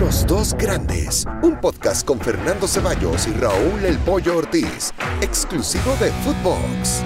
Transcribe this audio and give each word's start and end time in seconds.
Los 0.00 0.26
dos 0.26 0.54
grandes, 0.54 1.24
un 1.42 1.60
podcast 1.60 2.04
con 2.04 2.20
Fernando 2.20 2.66
Ceballos 2.66 3.28
y 3.28 3.32
Raúl 3.32 3.84
El 3.84 3.96
Pollo 3.98 4.38
Ortiz, 4.38 4.92
exclusivo 5.20 5.96
de 6.00 6.10
Footbox. 6.24 7.02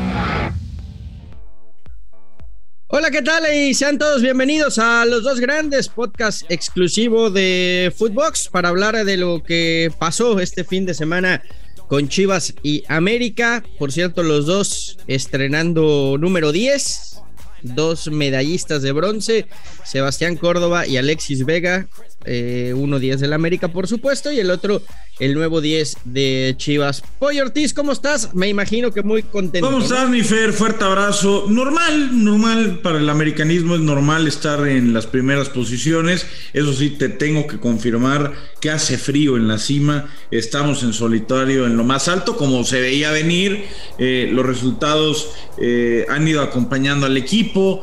Hola, 2.86 3.10
¿qué 3.10 3.20
tal? 3.20 3.44
Y 3.54 3.74
sean 3.74 3.98
todos 3.98 4.22
bienvenidos 4.22 4.78
a 4.78 5.04
Los 5.04 5.22
Dos 5.22 5.38
Grandes, 5.38 5.88
podcast 5.88 6.42
exclusivo 6.48 7.28
de 7.28 7.92
Footbox 7.94 8.48
para 8.48 8.70
hablar 8.70 9.04
de 9.04 9.18
lo 9.18 9.42
que 9.42 9.92
pasó 9.98 10.40
este 10.40 10.64
fin 10.64 10.86
de 10.86 10.94
semana 10.94 11.42
con 11.88 12.08
Chivas 12.08 12.54
y 12.62 12.84
América. 12.88 13.62
Por 13.78 13.92
cierto, 13.92 14.22
los 14.22 14.46
dos 14.46 14.98
estrenando 15.06 16.16
número 16.18 16.52
10, 16.52 17.20
dos 17.62 18.08
medallistas 18.08 18.82
de 18.82 18.92
bronce, 18.92 19.46
Sebastián 19.84 20.36
Córdoba 20.36 20.86
y 20.86 20.96
Alexis 20.96 21.44
Vega, 21.44 21.86
eh, 22.24 22.74
uno 22.76 22.98
10 22.98 23.20
del 23.20 23.32
América, 23.32 23.68
por 23.68 23.86
supuesto, 23.86 24.32
y 24.32 24.40
el 24.40 24.50
otro 24.50 24.82
el 25.18 25.34
nuevo 25.34 25.60
10 25.60 25.96
de 26.04 26.54
Chivas. 26.56 27.02
Pollo 27.18 27.42
Ortiz, 27.42 27.74
¿cómo 27.74 27.92
estás? 27.92 28.34
Me 28.34 28.48
imagino 28.48 28.92
que 28.92 29.02
muy 29.02 29.22
contento. 29.22 29.68
¿Cómo 29.68 29.82
estás, 29.82 30.08
mi 30.08 30.22
Fer? 30.22 30.52
Fuerte 30.52 30.84
abrazo. 30.84 31.46
Normal, 31.48 32.24
normal 32.24 32.80
para 32.82 32.98
el 32.98 33.08
americanismo 33.08 33.74
es 33.74 33.80
normal 33.80 34.28
estar 34.28 34.66
en 34.68 34.92
las 34.92 35.06
primeras 35.06 35.48
posiciones. 35.48 36.26
Eso 36.52 36.72
sí, 36.72 36.90
te 36.90 37.08
tengo 37.08 37.46
que 37.46 37.58
confirmar 37.58 38.32
que 38.60 38.70
hace 38.70 38.96
frío 38.96 39.36
en 39.36 39.48
la 39.48 39.58
cima. 39.58 40.08
Estamos 40.30 40.82
en 40.82 40.92
solitario 40.92 41.66
en 41.66 41.76
lo 41.76 41.84
más 41.84 42.08
alto, 42.08 42.36
como 42.36 42.64
se 42.64 42.80
veía 42.80 43.10
venir. 43.10 43.64
Eh, 43.98 44.30
los 44.32 44.46
resultados 44.46 45.30
eh, 45.60 46.06
han 46.08 46.26
ido 46.28 46.42
acompañando 46.42 47.06
al 47.06 47.16
equipo. 47.16 47.82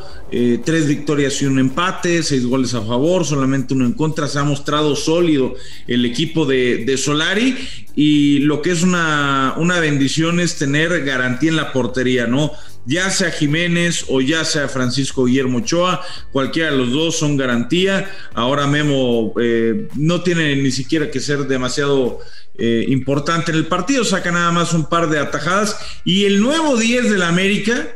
Tres 0.65 0.85
victorias 0.87 1.41
y 1.41 1.45
un 1.45 1.59
empate, 1.59 2.21
seis 2.21 2.45
goles 2.45 2.73
a 2.73 2.81
favor, 2.81 3.23
solamente 3.23 3.73
uno 3.73 3.85
en 3.85 3.93
contra. 3.93 4.24
Se 4.27 4.39
ha 4.39 4.43
mostrado 4.43 4.95
sólido 4.95 5.55
el 5.87 6.05
equipo 6.05 6.45
de, 6.45 6.95
Solari 6.97 7.55
y 7.95 8.39
lo 8.39 8.61
que 8.61 8.71
es 8.71 8.83
una, 8.83 9.55
una 9.57 9.79
bendición 9.79 10.39
es 10.39 10.57
tener 10.57 11.03
garantía 11.03 11.49
en 11.49 11.55
la 11.57 11.71
portería, 11.73 12.27
¿no? 12.27 12.51
ya 12.85 13.09
sea 13.09 13.31
Jiménez 13.31 14.05
o 14.09 14.21
ya 14.21 14.45
sea 14.45 14.67
Francisco 14.67 15.25
Guillermo 15.25 15.59
Ochoa, 15.59 16.01
cualquiera 16.31 16.71
de 16.71 16.77
los 16.77 16.91
dos 16.91 17.17
son 17.17 17.37
garantía. 17.37 18.09
Ahora 18.33 18.67
Memo 18.67 19.33
eh, 19.41 19.87
no 19.95 20.21
tiene 20.21 20.55
ni 20.55 20.71
siquiera 20.71 21.09
que 21.09 21.19
ser 21.19 21.47
demasiado 21.47 22.19
eh, 22.57 22.85
importante 22.87 23.51
en 23.51 23.57
el 23.57 23.65
partido, 23.65 24.05
saca 24.05 24.31
nada 24.31 24.51
más 24.51 24.73
un 24.73 24.85
par 24.85 25.09
de 25.09 25.19
atajadas. 25.19 25.77
Y 26.03 26.25
el 26.25 26.41
nuevo 26.41 26.77
10 26.77 27.09
del 27.09 27.23
América, 27.23 27.87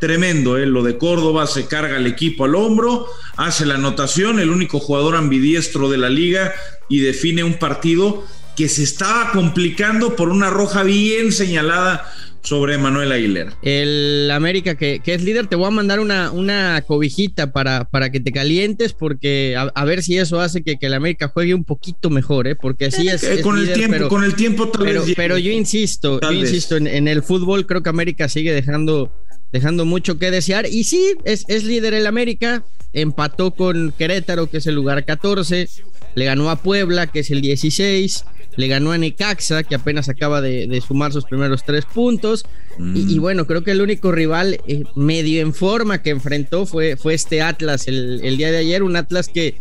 Tremendo, 0.00 0.56
¿eh? 0.56 0.66
lo 0.66 0.82
de 0.82 0.96
Córdoba, 0.96 1.46
se 1.46 1.66
carga 1.66 1.96
el 1.96 2.06
equipo 2.06 2.44
al 2.44 2.54
hombro, 2.54 3.06
hace 3.36 3.66
la 3.66 3.74
anotación, 3.74 4.38
el 4.38 4.50
único 4.50 4.78
jugador 4.78 5.16
ambidiestro 5.16 5.90
de 5.90 5.98
la 5.98 6.08
liga 6.08 6.52
y 6.88 7.00
define 7.00 7.42
un 7.42 7.54
partido 7.54 8.24
que 8.56 8.68
se 8.68 8.82
estaba 8.82 9.30
complicando 9.32 10.16
por 10.16 10.28
una 10.28 10.50
roja 10.50 10.82
bien 10.82 11.32
señalada 11.32 12.12
sobre 12.42 12.78
Manuel 12.78 13.12
Aguilera. 13.12 13.52
El 13.62 14.30
América 14.32 14.74
que, 14.76 15.00
que, 15.00 15.14
es 15.14 15.22
líder, 15.22 15.48
te 15.48 15.56
voy 15.56 15.66
a 15.66 15.70
mandar 15.70 16.00
una, 16.00 16.30
una 16.30 16.82
cobijita 16.86 17.52
para, 17.52 17.84
para 17.84 18.10
que 18.10 18.20
te 18.20 18.32
calientes, 18.32 18.94
porque 18.94 19.54
a, 19.56 19.84
ver 19.84 20.02
si 20.02 20.18
eso 20.18 20.40
hace 20.40 20.62
que, 20.62 20.76
que, 20.76 20.86
el 20.86 20.94
América 20.94 21.28
juegue 21.28 21.54
un 21.54 21.64
poquito 21.64 22.10
mejor, 22.10 22.46
¿eh? 22.46 22.56
porque 22.56 22.86
así 22.86 23.08
es. 23.08 23.22
Eh, 23.22 23.42
con 23.42 23.60
líder, 23.60 23.72
el 23.72 23.78
tiempo, 23.78 23.96
pero, 23.96 24.08
con 24.08 24.24
el 24.24 24.34
tiempo 24.34 24.68
tal 24.68 24.84
pero, 24.84 25.04
vez. 25.04 25.14
Pero 25.14 25.38
yo 25.38 25.50
insisto, 25.50 26.20
yo 26.20 26.32
insisto, 26.32 26.76
en, 26.76 26.86
en, 26.86 27.08
el 27.08 27.22
fútbol 27.22 27.66
creo 27.66 27.82
que 27.82 27.90
América 27.90 28.28
sigue 28.28 28.52
dejando, 28.52 29.12
dejando 29.52 29.84
mucho 29.84 30.18
que 30.18 30.30
desear. 30.30 30.66
Y 30.66 30.84
sí, 30.84 31.14
es, 31.24 31.44
es 31.48 31.64
líder 31.64 31.94
el 31.94 32.06
América, 32.06 32.64
empató 32.92 33.52
con 33.52 33.92
Querétaro, 33.96 34.48
que 34.48 34.58
es 34.58 34.66
el 34.66 34.74
lugar 34.74 35.04
14, 35.04 35.68
le 36.14 36.24
ganó 36.24 36.50
a 36.50 36.62
Puebla, 36.62 37.06
que 37.06 37.20
es 37.20 37.30
el 37.30 37.40
16 37.40 38.24
le 38.58 38.66
ganó 38.66 38.90
a 38.90 38.98
Necaxa, 38.98 39.62
que 39.62 39.76
apenas 39.76 40.08
acaba 40.08 40.40
de, 40.40 40.66
de 40.66 40.80
sumar 40.80 41.12
sus 41.12 41.24
primeros 41.24 41.62
tres 41.62 41.84
puntos. 41.84 42.44
Mm. 42.76 42.96
Y, 42.96 43.14
y, 43.14 43.18
bueno, 43.20 43.46
creo 43.46 43.62
que 43.62 43.70
el 43.70 43.80
único 43.80 44.10
rival 44.10 44.58
eh, 44.66 44.82
medio 44.96 45.40
en 45.42 45.54
forma 45.54 46.02
que 46.02 46.10
enfrentó 46.10 46.66
fue, 46.66 46.96
fue 46.96 47.14
este 47.14 47.40
Atlas 47.40 47.86
el, 47.86 48.20
el, 48.24 48.36
día 48.36 48.50
de 48.50 48.56
ayer, 48.56 48.82
un 48.82 48.96
Atlas 48.96 49.28
que, 49.28 49.60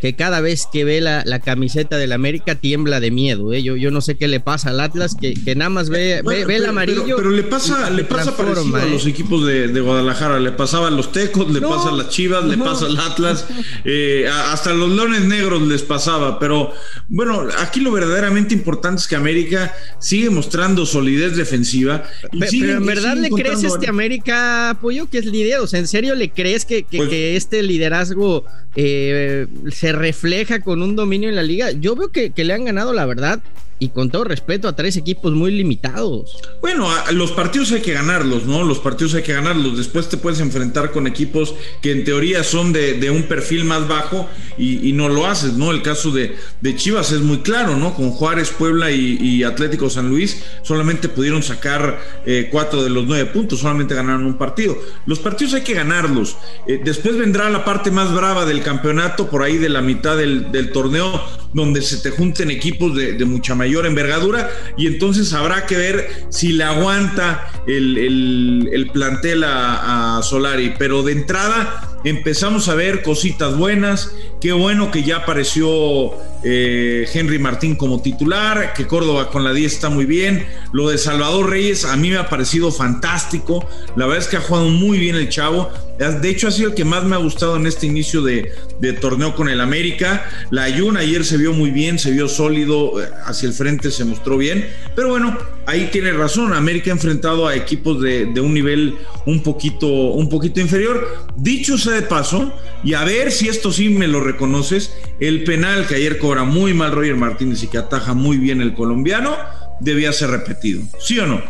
que 0.00 0.14
cada 0.14 0.40
vez 0.40 0.66
que 0.70 0.84
ve 0.84 1.00
la, 1.00 1.22
la 1.24 1.40
camiseta 1.40 1.96
del 1.96 2.12
América 2.12 2.54
tiembla 2.54 3.00
de 3.00 3.10
miedo. 3.10 3.52
¿eh? 3.52 3.62
Yo, 3.62 3.76
yo 3.76 3.90
no 3.90 4.00
sé 4.00 4.16
qué 4.16 4.28
le 4.28 4.40
pasa 4.40 4.70
al 4.70 4.80
Atlas, 4.80 5.16
que, 5.18 5.34
que 5.34 5.54
nada 5.54 5.70
más 5.70 5.88
ve, 5.88 6.20
bueno, 6.22 6.38
ve, 6.40 6.44
ve 6.44 6.54
pero, 6.54 6.64
el 6.64 6.70
amarillo. 6.70 7.04
Pero, 7.04 7.16
pero 7.16 7.30
le 7.30 7.42
pasa, 7.42 7.90
le 7.90 8.04
pasa 8.04 8.36
parecido 8.36 8.78
¿eh? 8.78 8.82
a 8.82 8.86
los 8.86 9.06
equipos 9.06 9.46
de, 9.46 9.68
de, 9.68 9.80
Guadalajara. 9.80 10.40
Le 10.40 10.52
pasaba 10.52 10.88
a 10.88 10.90
los 10.90 11.12
Tecos, 11.12 11.50
le 11.50 11.60
no, 11.60 11.70
pasa 11.70 11.90
a 11.90 11.92
las 11.92 12.08
Chivas, 12.10 12.44
no. 12.44 12.50
le 12.50 12.58
pasa 12.58 12.86
al 12.86 12.98
Atlas, 12.98 13.46
eh, 13.84 14.28
hasta 14.28 14.70
a 14.70 14.74
los 14.74 14.90
Leones 14.90 15.24
Negros 15.24 15.62
les 15.62 15.82
pasaba. 15.82 16.38
Pero 16.38 16.72
bueno, 17.08 17.46
aquí 17.58 17.80
lo 17.80 17.92
verdaderamente 17.92 18.54
importante 18.54 19.00
es 19.00 19.08
que 19.08 19.16
América 19.16 19.74
sigue 19.98 20.30
mostrando 20.30 20.86
solidez 20.86 21.36
defensiva. 21.36 22.04
Y 22.32 22.40
pero, 22.40 22.50
sigue, 22.50 22.66
pero 22.66 22.78
en 22.78 22.86
verdad 22.86 23.16
le 23.16 23.30
crees 23.30 23.64
a 23.64 23.68
este 23.68 23.88
América, 23.88 24.70
Apoyo, 24.70 25.08
que 25.08 25.18
es 25.18 25.26
líder. 25.26 25.60
O 25.60 25.66
sea, 25.66 25.80
¿en 25.80 25.88
serio 25.88 26.14
le 26.14 26.30
crees 26.30 26.64
que, 26.64 26.82
que, 26.82 26.98
pues, 26.98 27.08
que 27.08 27.36
este 27.36 27.62
liderazgo 27.62 28.44
eh, 28.74 29.46
se 29.86 29.92
refleja 29.92 30.58
con 30.58 30.82
un 30.82 30.96
dominio 30.96 31.28
en 31.28 31.36
la 31.36 31.44
liga? 31.44 31.70
Yo 31.70 31.94
veo 31.94 32.08
que, 32.08 32.30
que 32.30 32.42
le 32.42 32.54
han 32.54 32.64
ganado, 32.64 32.92
la 32.92 33.06
verdad, 33.06 33.40
y 33.78 33.90
con 33.90 34.10
todo 34.10 34.24
respeto 34.24 34.68
a 34.68 34.76
tres 34.76 34.96
equipos 34.96 35.34
muy 35.34 35.50
limitados. 35.50 36.38
Bueno, 36.62 36.90
a 36.90 37.12
los 37.12 37.32
partidos 37.32 37.72
hay 37.72 37.82
que 37.82 37.92
ganarlos, 37.92 38.46
¿no? 38.46 38.64
Los 38.64 38.78
partidos 38.78 39.14
hay 39.14 39.22
que 39.22 39.34
ganarlos. 39.34 39.76
Después 39.76 40.08
te 40.08 40.16
puedes 40.16 40.40
enfrentar 40.40 40.92
con 40.92 41.06
equipos 41.06 41.54
que 41.82 41.92
en 41.92 42.04
teoría 42.04 42.42
son 42.42 42.72
de, 42.72 42.94
de 42.94 43.10
un 43.10 43.24
perfil 43.24 43.64
más 43.64 43.86
bajo 43.86 44.28
y, 44.58 44.92
no 44.92 45.10
lo 45.10 45.26
haces, 45.26 45.52
¿no? 45.52 45.70
El 45.70 45.82
caso 45.82 46.10
de, 46.10 46.36
de, 46.62 46.76
Chivas 46.76 47.12
es 47.12 47.20
muy 47.20 47.38
claro, 47.38 47.76
¿no? 47.76 47.94
Con 47.94 48.10
Juárez, 48.10 48.50
Puebla 48.50 48.90
y, 48.90 49.42
Atlético 49.44 49.90
San 49.90 50.08
Luis 50.08 50.42
solamente 50.62 51.08
pudieron 51.08 51.42
sacar 51.42 52.00
eh, 52.24 52.48
cuatro 52.50 52.82
de 52.82 52.88
los 52.90 53.04
nueve 53.06 53.26
puntos, 53.26 53.60
solamente 53.60 53.94
ganaron 53.94 54.24
un 54.24 54.38
partido. 54.38 54.78
Los 55.04 55.18
partidos 55.18 55.54
hay 55.54 55.62
que 55.62 55.74
ganarlos. 55.74 56.36
Eh, 56.66 56.80
después 56.82 57.16
vendrá 57.18 57.50
la 57.50 57.64
parte 57.64 57.90
más 57.90 58.12
brava 58.14 58.46
del 58.46 58.62
campeonato, 58.62 59.28
por 59.28 59.42
ahí 59.42 59.58
de 59.58 59.68
la 59.68 59.82
mitad 59.82 60.16
del, 60.16 60.50
del 60.50 60.72
torneo, 60.72 61.22
donde 61.52 61.82
se 61.82 61.98
te 61.98 62.10
junten 62.10 62.50
equipos 62.50 62.96
de, 62.96 63.12
de 63.12 63.24
mucha 63.24 63.54
mayor 63.54 63.65
mayor 63.66 63.84
envergadura 63.86 64.48
y 64.76 64.86
entonces 64.86 65.32
habrá 65.32 65.66
que 65.66 65.76
ver 65.76 66.08
si 66.28 66.52
le 66.52 66.62
aguanta 66.62 67.50
el, 67.66 67.98
el, 67.98 68.70
el 68.72 68.90
plantel 68.90 69.42
a, 69.42 70.18
a, 70.18 70.22
Solari. 70.22 70.74
Pero 70.78 71.02
de 71.02 71.12
entrada 71.12 71.98
empezamos 72.04 72.68
a 72.68 72.76
ver 72.76 73.02
cositas 73.02 73.56
buenas. 73.56 74.14
Qué 74.40 74.52
bueno 74.52 74.92
que 74.92 75.02
ya 75.02 75.18
apareció 75.18 76.12
eh, 76.48 77.08
Henry 77.12 77.40
Martín 77.40 77.74
como 77.74 78.00
titular, 78.00 78.72
que 78.72 78.86
Córdoba 78.86 79.30
con 79.30 79.42
la 79.42 79.52
10 79.52 79.72
está 79.72 79.88
muy 79.88 80.04
bien. 80.04 80.46
Lo 80.72 80.88
de 80.88 80.96
Salvador 80.96 81.50
Reyes 81.50 81.84
a 81.84 81.96
mí 81.96 82.08
me 82.08 82.18
ha 82.18 82.28
parecido 82.28 82.70
fantástico. 82.70 83.68
La 83.96 84.06
verdad 84.06 84.22
es 84.22 84.28
que 84.28 84.36
ha 84.36 84.40
jugado 84.40 84.68
muy 84.68 85.00
bien 85.00 85.16
el 85.16 85.28
chavo. 85.28 85.72
De 85.98 86.28
hecho, 86.28 86.46
ha 86.46 86.52
sido 86.52 86.68
el 86.68 86.74
que 86.76 86.84
más 86.84 87.02
me 87.02 87.16
ha 87.16 87.18
gustado 87.18 87.56
en 87.56 87.66
este 87.66 87.86
inicio 87.86 88.22
de, 88.22 88.52
torneo 89.00 89.34
con 89.34 89.48
el 89.48 89.60
América. 89.60 90.30
La 90.50 90.64
Ayuna 90.64 91.00
ayer 91.00 91.24
se 91.24 91.36
vio 91.36 91.52
muy 91.52 91.72
bien, 91.72 91.98
se 91.98 92.12
vio 92.12 92.28
sólido, 92.28 93.02
eh, 93.02 93.08
hacia 93.24 93.48
el 93.48 93.52
frente 93.52 93.90
se 93.90 94.04
mostró 94.04 94.38
bien. 94.38 94.68
Pero 94.94 95.08
bueno, 95.08 95.36
ahí 95.66 95.88
tiene 95.90 96.12
razón. 96.12 96.52
América 96.52 96.90
ha 96.90 96.94
enfrentado 96.94 97.48
a 97.48 97.56
equipos 97.56 98.00
de, 98.00 98.26
de 98.26 98.40
un 98.40 98.54
nivel 98.54 98.94
un 99.24 99.42
poquito, 99.42 99.88
un 99.88 100.28
poquito 100.28 100.60
inferior. 100.60 101.26
Dicho 101.34 101.76
sea 101.76 101.94
de 101.94 102.02
paso, 102.02 102.52
y 102.84 102.94
a 102.94 103.02
ver 103.04 103.32
si 103.32 103.48
esto 103.48 103.72
sí 103.72 103.88
me 103.88 104.06
lo 104.06 104.20
reconoces, 104.20 104.94
el 105.18 105.44
penal 105.44 105.86
que 105.86 105.96
ayer 105.96 106.18
cobra 106.36 106.44
muy 106.44 106.74
mal 106.74 106.92
Roger 106.92 107.16
Martínez 107.16 107.62
y 107.62 107.68
que 107.68 107.78
ataja 107.78 108.12
muy 108.12 108.36
bien 108.36 108.60
el 108.60 108.74
colombiano, 108.74 109.34
debía 109.80 110.12
ser 110.12 110.30
repetido. 110.30 110.82
¿Sí 110.98 111.18
o 111.18 111.26
no? 111.26 111.42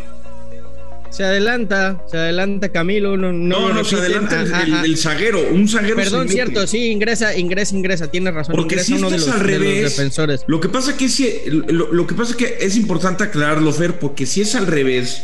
Se 1.09 1.25
adelanta, 1.25 2.01
se 2.09 2.17
adelanta 2.17 2.69
Camilo. 2.69 3.17
No, 3.17 3.33
no, 3.33 3.67
no, 3.67 3.73
no 3.73 3.83
se 3.83 3.97
adelanta 3.97 4.41
ajá, 4.41 4.85
el, 4.85 4.97
zaguero, 4.97 5.41
un 5.51 5.67
zaguero. 5.67 5.97
Perdón, 5.97 6.29
cierto, 6.29 6.65
sí, 6.67 6.91
ingresa, 6.91 7.35
ingresa, 7.35 7.75
ingresa, 7.75 8.07
tiene 8.09 8.31
razón. 8.31 8.55
Porque 8.55 8.75
ingresa 8.75 8.85
si 8.85 8.93
uno 8.93 9.09
de 9.09 9.17
los, 9.17 9.27
al 9.27 9.39
revés, 9.41 9.75
de 9.75 9.81
los 9.81 9.97
defensores. 9.97 10.43
Lo 10.47 10.61
que 10.61 10.69
pasa 10.69 10.95
que 10.95 11.63
lo, 11.67 11.91
lo, 11.91 12.07
que 12.07 12.15
pasa 12.15 12.37
que 12.37 12.57
es 12.61 12.77
importante 12.77 13.25
aclararlo, 13.25 13.73
Fer, 13.73 13.99
porque 13.99 14.25
si 14.25 14.41
es 14.41 14.55
al 14.55 14.67
revés, 14.67 15.23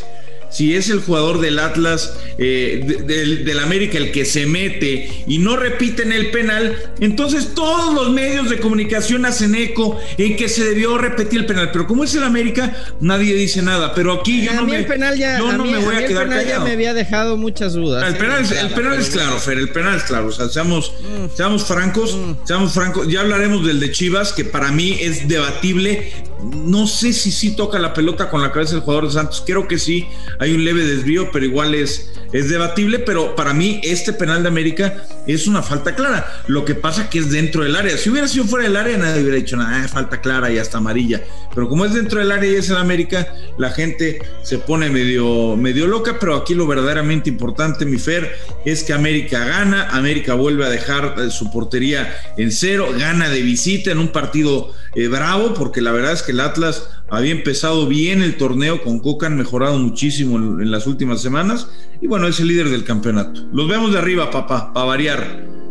si 0.53 0.75
es 0.75 0.89
el 0.89 1.01
jugador 1.01 1.41
del 1.41 1.57
Atlas, 1.59 2.13
eh, 2.37 3.03
del, 3.05 3.43
del, 3.43 3.59
América 3.59 3.97
el 3.97 4.11
que 4.11 4.23
se 4.23 4.45
mete 4.45 5.23
y 5.25 5.39
no 5.39 5.57
repiten 5.57 6.11
el 6.11 6.29
penal, 6.29 6.77
entonces 6.99 7.55
todos 7.55 7.93
los 7.93 8.11
medios 8.11 8.49
de 8.49 8.59
comunicación 8.59 9.25
hacen 9.25 9.55
eco 9.55 9.99
en 10.17 10.35
que 10.35 10.47
se 10.47 10.63
debió 10.63 10.97
repetir 10.97 11.39
el 11.39 11.45
penal. 11.47 11.71
Pero 11.71 11.87
como 11.87 12.03
es 12.03 12.13
el 12.13 12.23
América, 12.23 12.71
nadie 13.01 13.33
dice 13.33 13.61
nada. 13.63 13.95
Pero 13.95 14.13
aquí 14.13 14.43
yo 14.43 14.51
a 14.51 14.55
no, 14.55 14.65
mí 14.65 14.73
me, 14.73 14.77
el 14.79 14.85
penal 14.85 15.17
ya, 15.17 15.39
yo 15.39 15.49
a 15.49 15.53
no 15.53 15.63
mí, 15.63 15.71
me 15.71 15.79
voy 15.79 15.95
a, 15.95 15.99
a 15.99 16.05
quedar 16.05 16.23
el 16.23 16.29
penal 16.29 16.43
callado. 16.43 16.59
ya 16.61 16.65
me 16.65 16.71
había 16.71 16.93
dejado 16.93 17.35
muchas 17.35 17.73
dudas. 17.73 18.07
El 18.07 18.17
penal, 18.17 18.43
es, 18.43 18.51
el 18.51 18.69
penal 18.69 18.99
es 18.99 19.09
claro, 19.09 19.39
Fer, 19.39 19.57
el 19.57 19.69
penal 19.69 19.97
es 19.97 20.03
claro. 20.03 20.27
O 20.27 20.31
sea, 20.31 20.49
seamos, 20.49 20.93
mm. 21.01 21.35
seamos 21.35 21.63
francos, 21.63 22.15
mm. 22.15 22.45
seamos 22.45 22.73
francos. 22.73 23.07
Ya 23.07 23.21
hablaremos 23.21 23.65
del 23.65 23.79
de 23.79 23.91
Chivas, 23.91 24.33
que 24.33 24.45
para 24.45 24.71
mí 24.71 24.97
es 25.01 25.27
debatible 25.27 26.11
no 26.43 26.87
sé 26.87 27.13
si 27.13 27.31
sí 27.31 27.55
toca 27.55 27.79
la 27.79 27.93
pelota 27.93 28.29
con 28.29 28.41
la 28.41 28.51
cabeza 28.51 28.73
del 28.73 28.81
jugador 28.81 29.07
de 29.07 29.13
Santos. 29.13 29.43
Creo 29.45 29.67
que 29.67 29.79
sí, 29.79 30.07
hay 30.43 30.53
un 30.53 30.65
leve 30.65 30.83
desvío, 30.83 31.31
pero 31.31 31.45
igual 31.45 31.73
es, 31.73 32.11
es 32.33 32.49
debatible. 32.49 32.99
Pero 32.99 33.33
para 33.33 33.53
mí, 33.53 33.79
este 33.81 34.11
penal 34.11 34.43
de 34.43 34.49
América 34.49 35.05
es 35.25 35.47
una 35.47 35.63
falta 35.63 35.95
clara. 35.95 36.43
Lo 36.47 36.65
que 36.65 36.75
pasa 36.75 37.09
que 37.09 37.19
es 37.19 37.31
dentro 37.31 37.63
del 37.63 37.77
área. 37.77 37.97
Si 37.97 38.09
hubiera 38.09 38.27
sido 38.27 38.43
fuera 38.43 38.65
del 38.65 38.75
área, 38.75 38.97
nadie 38.97 39.21
hubiera 39.21 39.37
dicho 39.37 39.55
nada, 39.55 39.83
ah, 39.83 39.87
falta 39.87 40.19
clara 40.19 40.51
y 40.51 40.57
hasta 40.57 40.79
amarilla. 40.79 41.21
Pero 41.55 41.69
como 41.69 41.85
es 41.85 41.93
dentro 41.93 42.19
del 42.19 42.31
área 42.31 42.51
y 42.51 42.55
es 42.55 42.69
en 42.69 42.75
América, 42.75 43.33
la 43.57 43.69
gente 43.69 44.21
se 44.43 44.57
pone 44.57 44.89
medio, 44.89 45.55
medio 45.55 45.87
loca. 45.87 46.17
Pero 46.19 46.35
aquí 46.35 46.55
lo 46.55 46.67
verdaderamente 46.67 47.29
importante, 47.29 47.85
mi 47.85 47.97
Fer, 47.97 48.35
es 48.65 48.83
que 48.83 48.91
América 48.91 49.45
gana. 49.45 49.91
América 49.91 50.33
vuelve 50.33 50.65
a 50.65 50.69
dejar 50.69 51.15
eh, 51.19 51.31
su 51.31 51.49
portería 51.53 52.13
en 52.37 52.51
cero, 52.51 52.89
gana 52.97 53.29
de 53.29 53.41
visita 53.41 53.91
en 53.91 53.99
un 53.99 54.09
partido 54.09 54.73
eh, 54.95 55.07
bravo, 55.07 55.53
porque 55.53 55.79
la 55.79 55.93
verdad 55.93 56.11
es 56.11 56.21
que 56.21 56.33
el 56.33 56.41
Atlas 56.41 56.89
había 57.09 57.31
empezado 57.31 57.87
bien 57.87 58.21
el 58.21 58.37
torneo, 58.37 58.81
con 58.81 58.99
Coca 58.99 59.27
han 59.27 59.37
mejorado 59.37 59.77
muchísimo 59.77 60.37
en, 60.37 60.71
las 60.71 60.87
últimas 60.87 61.21
semanas, 61.21 61.69
y 62.01 62.07
bueno, 62.07 62.27
es 62.27 62.39
el 62.39 62.47
líder 62.47 62.69
del 62.69 62.83
campeonato. 62.83 63.41
Los 63.53 63.67
vemos 63.67 63.91
de 63.91 63.99
arriba, 63.99 64.31
papá, 64.31 64.73
para 64.73 64.85
variar. 64.85 65.62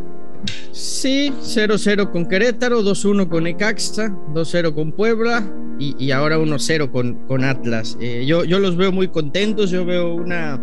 Sí, 0.72 1.32
0-0 1.42 2.10
con 2.10 2.26
Querétaro, 2.26 2.82
2-1 2.82 3.28
con 3.28 3.46
Ecaxa, 3.46 4.08
2-0 4.34 4.74
con 4.74 4.92
Puebla 4.92 5.44
y, 5.78 6.10
ahora 6.12 6.38
1-0 6.38 6.90
con, 6.90 7.14
con 7.26 7.44
Atlas. 7.44 7.96
Eh, 8.00 8.24
yo, 8.26 8.44
yo 8.44 8.58
los 8.58 8.76
veo 8.76 8.92
muy 8.92 9.08
contentos, 9.08 9.70
yo 9.70 9.84
veo 9.84 10.14
una 10.14 10.60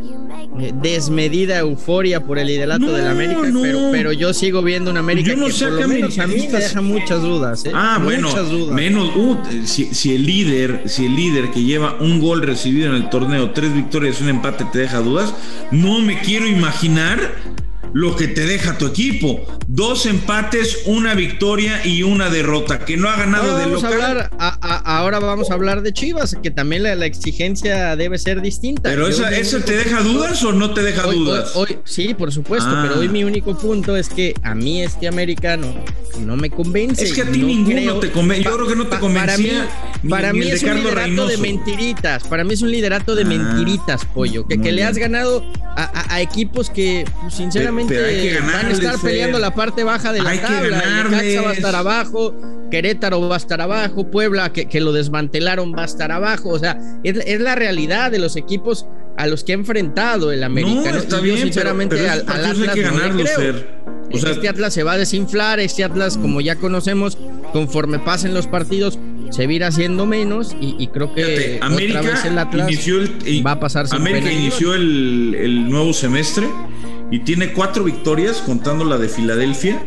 eh, 0.60 0.72
desmedida 0.82 1.60
euforia 1.60 2.26
por 2.26 2.40
el 2.40 2.48
liderato 2.48 2.92
de 2.94 3.02
la 3.04 3.12
América, 3.12 3.42
pero, 3.62 3.90
pero 3.92 4.12
yo 4.14 4.34
sigo 4.34 4.62
viendo 4.62 4.92
una 4.92 5.02
América 5.02 5.32
que 5.32 5.42
por 5.42 5.72
lo 5.72 5.88
menos 5.88 6.18
a 6.20 6.28
mí 6.28 6.48
me 6.52 6.60
deja 6.60 6.82
muchas 6.82 7.22
dudas. 7.22 7.66
¿eh? 7.66 7.72
Ah, 7.74 8.00
bueno, 8.02 8.30
menos, 8.72 9.16
uh, 9.16 9.38
si, 9.66 9.94
si, 9.94 10.16
el 10.16 10.26
líder, 10.26 10.84
si 10.86 11.06
el 11.06 11.16
líder 11.16 11.52
que 11.52 11.64
lleva 11.64 11.98
un 12.00 12.20
gol 12.20 12.42
recibido 12.42 12.88
en 12.90 12.96
el 12.96 13.10
torneo, 13.10 13.52
tres 13.52 13.74
victorias 13.74 14.20
y 14.20 14.24
un 14.24 14.30
empate 14.30 14.66
te 14.72 14.80
deja 14.80 15.00
dudas, 15.00 15.34
no 15.72 16.00
me 16.00 16.20
quiero 16.22 16.48
imaginar 16.48 17.20
lo 17.94 18.16
que 18.16 18.28
te 18.28 18.46
deja 18.46 18.78
tu 18.78 18.88
equipo. 18.88 19.46
Dos 19.68 20.06
empates, 20.06 20.84
una 20.86 21.16
victoria 21.16 21.86
y 21.86 22.04
una 22.04 22.30
derrota. 22.30 22.80
Que 22.80 22.98
no 22.98 23.10
ha 23.10 23.18
ganado 23.18 23.52
ahora 23.52 23.66
de 23.66 23.72
local. 23.72 23.94
hablar, 23.94 24.32
ahora 24.40 25.20
vamos 25.20 25.52
a 25.52 25.54
hablar 25.54 25.82
de 25.82 25.94
Chivas, 25.94 26.38
que 26.42 26.52
también 26.52 26.84
la, 26.84 27.06
exigencia 27.06 27.96
debe 27.96 28.18
ser 28.18 28.42
distinta. 28.42 28.90
¿Pero 28.90 29.08
esa, 29.08 29.30
te 29.64 29.76
deja 29.76 30.02
dudas 30.02 30.44
o 30.44 30.52
no 30.52 30.74
te 30.74 30.84
deja 30.84 31.04
dudas? 31.04 31.56
Hoy, 31.56 31.78
sí, 31.86 32.14
por 32.14 32.32
supuesto, 32.32 32.70
pero 32.82 33.00
hoy 33.00 33.08
ah. 33.08 33.12
mi 33.12 33.24
único 33.24 33.58
punto 33.58 33.96
es 33.96 34.10
que 34.10 34.34
a 34.44 34.54
mí 34.54 34.84
este 34.84 35.08
americano 35.08 35.74
no 36.20 36.36
me 36.36 36.50
convence. 36.50 37.04
Es 37.04 37.14
que 37.14 37.22
a 37.22 37.32
ti 37.32 37.42
ninguno 37.42 38.00
te 38.00 38.12
convence. 38.12 38.44
Yo 38.44 38.56
creo 38.56 38.68
que 38.68 38.76
no 38.76 38.88
te 38.88 39.00
convencía. 39.00 39.68
Para 40.08 40.34
mí, 40.34 40.48
es 40.48 40.64
un 40.64 40.76
liderato 40.76 41.28
de 41.28 41.38
mentiritas. 41.38 42.24
Para 42.28 42.44
mí 42.44 42.54
es 42.54 42.62
un 42.62 42.72
liderato 42.72 43.16
de 43.16 43.24
ah, 43.24 43.26
mentiritas, 43.26 44.06
pollo. 44.06 44.48
Que, 44.48 44.60
que 44.60 44.72
le 44.72 44.84
has 44.84 44.98
ganado 44.98 45.44
a, 45.76 46.22
equipos 46.22 46.70
que, 46.70 47.06
pues, 47.22 47.34
sinceramente 47.36 47.79
van 47.86 48.66
a 48.66 48.72
estar 48.72 48.96
peleando 49.02 49.40
la 49.40 49.54
parte 49.54 49.84
baja 49.84 50.14
de 50.14 50.22
la 50.22 50.42
tabla. 50.42 50.84
Necaxa 51.10 51.42
va 51.42 51.50
a 51.50 51.54
estar 51.54 51.76
abajo, 51.76 52.36
Querétaro 52.70 53.28
va 53.28 53.36
a 53.36 53.38
estar 53.38 53.62
abajo, 53.62 54.10
Puebla, 54.10 54.52
que, 54.54 54.80
lo 54.80 54.92
desmantelaron, 54.92 55.74
va 55.76 55.84
a 55.84 55.86
estar 55.86 56.12
abajo. 56.12 56.50
O 56.50 56.60
sea, 56.60 56.78
es, 57.04 57.40
la 57.40 57.56
realidad 57.56 58.12
de 58.12 58.20
los 58.20 58.36
equipos 58.36 58.86
a 59.18 59.28
los 59.28 59.44
que 59.44 59.52
ha 59.52 59.56
enfrentado 59.56 60.32
el 60.32 60.44
América. 60.44 60.92
está 60.92 61.20
bien, 61.20 61.38
sinceramente, 61.38 62.10
al, 62.10 62.22
Atlas 62.28 62.58
O 64.12 64.18
sea, 64.18 64.32
este 64.32 64.50
Atlas 64.50 64.74
se 64.74 64.84
va 64.84 64.94
a 64.94 64.98
desinflar, 64.98 65.60
este 65.60 65.84
Atlas, 65.84 66.18
como 66.18 66.42
ya 66.42 66.56
conocemos, 66.56 67.18
conforme 67.52 68.00
pasen 68.00 68.34
los 68.34 68.48
partidos, 68.48 68.98
se 69.30 69.46
va 69.46 69.52
a 69.52 69.56
ir 69.56 69.64
haciendo 69.64 70.06
menos 70.06 70.56
y, 70.60 70.88
creo 70.88 71.14
que 71.14 71.60
América 71.62 72.00
otra 72.00 72.12
vez 72.12 72.26
el 72.26 72.38
Atlas 72.38 72.72
inició 72.72 73.00
el, 73.00 73.46
va 73.46 73.52
a 73.52 73.60
pasar 73.60 73.86
América 73.92 74.32
inició 74.32 74.74
el, 74.74 75.36
el 75.40 75.70
nuevo 75.70 75.94
semestre 75.94 76.48
y 77.12 77.20
tiene 77.20 77.54
cuatro 77.54 77.84
victorias 77.84 78.38
contando 78.38 78.86
la 78.86 78.98
de 78.98 79.10
Filadelfia 79.10 79.82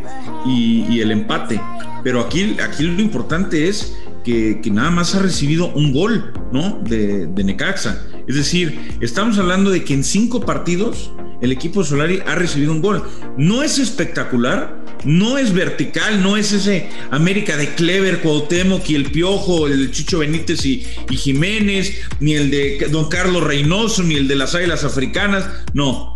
y, 0.46 1.00
el 1.00 1.10
empate. 1.10 1.60
Pero 2.02 2.20
aquí, 2.20 2.56
aquí 2.60 2.84
lo 2.84 3.00
importante 3.00 3.68
es 3.68 3.96
que, 4.24 4.60
nada 4.72 4.90
más 4.90 5.14
ha 5.14 5.20
recibido 5.20 5.72
un 5.72 5.92
gol, 5.92 6.32
¿no? 6.52 6.80
De, 6.82 7.26
de, 7.26 7.44
Necaxa. 7.44 8.04
Es 8.26 8.36
decir, 8.36 8.96
estamos 9.00 9.38
hablando 9.38 9.70
de 9.70 9.84
que 9.84 9.94
en 9.94 10.04
cinco 10.04 10.40
partidos 10.40 11.10
el 11.40 11.50
equipo 11.50 11.82
Solari 11.82 12.22
ha 12.26 12.36
recibido 12.36 12.72
un 12.72 12.80
gol. 12.80 13.02
No 13.36 13.62
es 13.64 13.78
espectacular, 13.78 14.80
no 15.04 15.38
es 15.38 15.52
vertical, 15.52 16.22
no 16.22 16.36
es 16.36 16.52
ese 16.52 16.88
América 17.10 17.56
de 17.56 17.74
Clever, 17.74 18.20
Cuauhtémoc 18.20 18.88
y 18.88 18.94
el 18.94 19.10
Piojo, 19.10 19.66
el 19.66 19.90
Chicho 19.90 20.20
Benítez 20.20 20.64
y, 20.64 20.86
y 21.10 21.16
Jiménez, 21.16 22.00
ni 22.20 22.34
el 22.34 22.50
de 22.50 22.88
Don 22.90 23.08
Carlos 23.08 23.42
Reynoso, 23.42 24.04
ni 24.04 24.14
el 24.14 24.28
de 24.28 24.36
las 24.36 24.54
Águilas 24.54 24.84
Africanas. 24.84 25.46
No, 25.74 26.14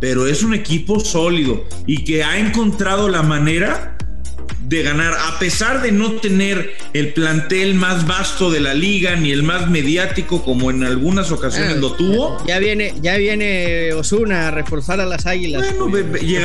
pero 0.00 0.26
es 0.26 0.42
un 0.42 0.54
equipo 0.54 1.00
sólido 1.00 1.64
y 1.86 2.04
que 2.04 2.24
ha 2.24 2.38
encontrado 2.38 3.08
la 3.08 3.22
manera 3.22 3.95
de 4.68 4.82
ganar, 4.82 5.12
a 5.12 5.38
pesar 5.38 5.80
de 5.80 5.92
no 5.92 6.12
tener 6.14 6.74
el 6.92 7.12
plantel 7.12 7.74
más 7.74 8.06
vasto 8.06 8.50
de 8.50 8.60
la 8.60 8.74
liga 8.74 9.14
ni 9.14 9.30
el 9.30 9.42
más 9.44 9.70
mediático 9.70 10.42
como 10.42 10.70
en 10.70 10.82
algunas 10.82 11.30
ocasiones 11.30 11.74
ah, 11.76 11.80
lo 11.80 11.92
tuvo. 11.92 12.44
Ya 12.46 12.58
viene, 12.58 12.94
ya 13.00 13.16
viene 13.16 13.92
Osuna 13.92 14.48
a 14.48 14.50
reforzar 14.50 15.00
a 15.00 15.06
las 15.06 15.26
águilas. 15.26 15.64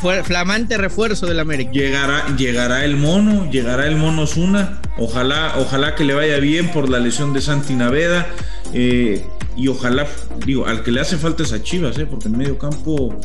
Bueno, 0.01 0.23
flamante 0.23 0.77
refuerzo 0.77 1.25
del 1.25 1.39
América. 1.39 1.71
Llegará, 1.71 2.35
llegará 2.37 2.85
el 2.85 2.95
mono, 2.95 3.49
llegará 3.49 3.87
el 3.87 3.95
mono 3.95 4.23
Osuna. 4.23 4.81
Ojalá, 4.97 5.55
ojalá 5.57 5.95
que 5.95 6.03
le 6.03 6.13
vaya 6.13 6.37
bien 6.37 6.69
por 6.69 6.89
la 6.89 6.99
lesión 6.99 7.33
de 7.33 7.41
Santi 7.41 7.73
Naveda. 7.73 8.27
Eh, 8.73 9.25
y 9.57 9.67
ojalá, 9.67 10.07
digo, 10.45 10.65
al 10.67 10.83
que 10.83 10.91
le 10.91 11.01
hace 11.01 11.17
falta 11.17 11.43
es 11.43 11.53
a 11.53 11.61
Chivas, 11.61 11.97
¿eh? 11.97 12.05
porque 12.05 12.27
en 12.27 12.37
medio 12.37 12.57
campo 12.57 13.19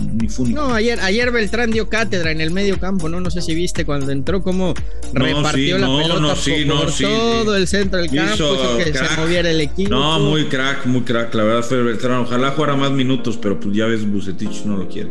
ni 0.00 0.52
No, 0.52 0.74
ayer, 0.74 0.98
ayer 1.00 1.30
Beltrán 1.30 1.70
dio 1.70 1.88
cátedra 1.88 2.30
en 2.30 2.40
el 2.40 2.50
medio 2.50 2.78
campo, 2.78 3.08
¿no? 3.08 3.20
No 3.20 3.30
sé 3.30 3.42
si 3.42 3.54
viste 3.54 3.84
cuando 3.84 4.12
entró 4.12 4.42
cómo 4.42 4.74
repartió 5.12 5.78
la 5.78 5.86
pelota 5.86 6.34
por, 6.34 6.92
todo 6.92 7.56
el 7.56 7.66
centro 7.66 7.98
del 8.00 8.10
campo, 8.10 8.34
hizo 8.34 8.78
que 8.78 8.92
se 8.92 9.16
moviera 9.16 9.50
el 9.50 9.60
equipo. 9.60 9.90
No, 9.90 10.20
muy 10.20 10.46
crack, 10.46 10.86
muy 10.86 11.02
crack, 11.02 11.34
la 11.34 11.44
verdad 11.44 11.62
fue 11.62 11.82
Beltrán. 11.82 12.20
Ojalá 12.20 12.50
jugara 12.52 12.76
más 12.76 12.92
minutos, 12.92 13.36
pero 13.36 13.58
pues 13.58 13.76
ya 13.76 13.86
ves, 13.86 14.08
Bucetich 14.10 14.64
no 14.64 14.76
lo 14.76 14.88
quiere. 14.88 15.10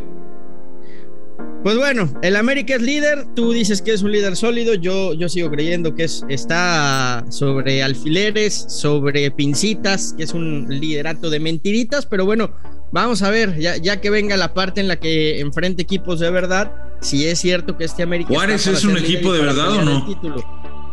Pues 1.62 1.76
bueno, 1.76 2.12
el 2.22 2.34
América 2.34 2.74
es 2.74 2.82
líder, 2.82 3.24
tú 3.36 3.52
dices 3.52 3.82
que 3.82 3.92
es 3.92 4.02
un 4.02 4.10
líder 4.10 4.34
sólido, 4.34 4.74
yo, 4.74 5.14
yo 5.14 5.28
sigo 5.28 5.48
creyendo 5.48 5.94
que 5.94 6.04
es, 6.04 6.24
está 6.28 7.24
sobre 7.28 7.84
alfileres, 7.84 8.66
sobre 8.68 9.30
pincitas, 9.30 10.12
que 10.16 10.24
es 10.24 10.34
un 10.34 10.66
liderato 10.68 11.30
de 11.30 11.38
mentiritas, 11.38 12.04
pero 12.04 12.24
bueno, 12.24 12.52
vamos 12.92 13.22
a 13.22 13.30
ver, 13.30 13.58
ya, 13.58 13.76
ya 13.76 14.00
que 14.00 14.10
venga 14.10 14.36
la 14.36 14.54
parte 14.54 14.80
en 14.80 14.86
la 14.86 14.96
que 14.96 15.40
enfrente 15.40 15.82
equipos 15.82 16.20
de 16.20 16.30
verdad, 16.30 16.70
si 17.00 17.26
es 17.26 17.40
cierto 17.40 17.76
que 17.76 17.84
este 17.84 18.04
América... 18.04 18.32
¿Juárez 18.32 18.66
es 18.68 18.84
un 18.84 18.96
equipo 18.96 19.32
de 19.32 19.40
verdad 19.40 19.72
o 19.72 19.82
no? 19.82 20.06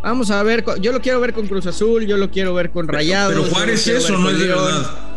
Vamos 0.02 0.32
a 0.32 0.42
ver, 0.44 0.64
yo 0.82 0.92
lo 0.92 1.02
quiero 1.02 1.20
ver 1.20 1.34
con 1.34 1.48
Cruz 1.48 1.68
Azul, 1.68 2.08
yo 2.08 2.18
lo 2.18 2.32
quiero 2.32 2.54
ver 2.54 2.72
con 2.72 2.88
Rayados. 2.88 3.34
Pero, 3.34 3.54
Juárez 3.54 3.86
es 3.88 4.10
o 4.10 4.18
no 4.18 4.30
es 4.30 4.40
de 4.40 4.48
verdad. 4.48 5.10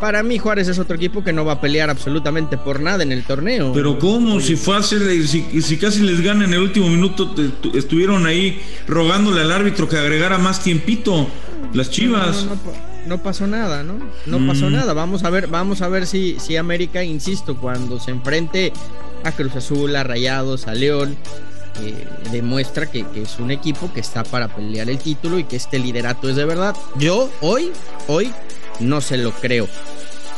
Para 0.00 0.22
mí 0.22 0.38
Juárez 0.38 0.68
es 0.68 0.78
otro 0.78 0.94
equipo 0.94 1.24
que 1.24 1.32
no 1.32 1.44
va 1.44 1.54
a 1.54 1.60
pelear 1.60 1.90
absolutamente 1.90 2.56
por 2.56 2.78
nada 2.78 3.02
en 3.02 3.10
el 3.10 3.24
torneo. 3.24 3.72
Pero 3.72 3.98
¿cómo? 3.98 4.40
Si 4.40 4.54
fue 4.54 4.76
hacer, 4.76 5.00
si, 5.26 5.76
casi 5.76 6.02
les 6.02 6.20
gana 6.20 6.44
en 6.44 6.52
el 6.52 6.60
último 6.60 6.88
minuto, 6.88 7.34
estuvieron 7.74 8.26
ahí 8.26 8.60
rogándole 8.86 9.40
al 9.40 9.50
árbitro 9.50 9.88
que 9.88 9.96
agregara 9.96 10.38
más 10.38 10.62
tiempito. 10.62 11.26
Las 11.72 11.90
Chivas. 11.90 12.46
No, 12.46 12.87
pasó 13.16 13.46
nada, 13.46 13.82
¿no? 13.82 13.94
No 14.26 14.46
pasó 14.46 14.66
mm. 14.66 14.72
nada. 14.72 14.92
Vamos 14.92 15.24
a 15.24 15.30
ver, 15.30 15.46
vamos 15.46 15.80
a 15.80 15.88
ver 15.88 16.06
si, 16.06 16.38
si 16.38 16.58
América, 16.58 17.02
insisto, 17.02 17.56
cuando 17.56 17.98
se 17.98 18.10
enfrente 18.10 18.74
a 19.24 19.32
Cruz 19.32 19.56
Azul, 19.56 19.96
a 19.96 20.04
Rayados, 20.04 20.66
a 20.66 20.74
León, 20.74 21.16
eh, 21.82 22.06
demuestra 22.30 22.90
que, 22.90 23.06
que, 23.06 23.22
es 23.22 23.38
un 23.38 23.50
equipo 23.50 23.90
que 23.92 24.00
está 24.00 24.22
para 24.24 24.54
pelear 24.54 24.90
el 24.90 24.98
título 24.98 25.38
y 25.38 25.44
que 25.44 25.56
este 25.56 25.78
liderato 25.78 26.28
es 26.28 26.36
de 26.36 26.44
verdad. 26.44 26.76
Yo 26.98 27.30
hoy, 27.40 27.72
hoy 28.06 28.30
no 28.80 29.00
se 29.00 29.16
lo 29.16 29.32
creo. 29.32 29.66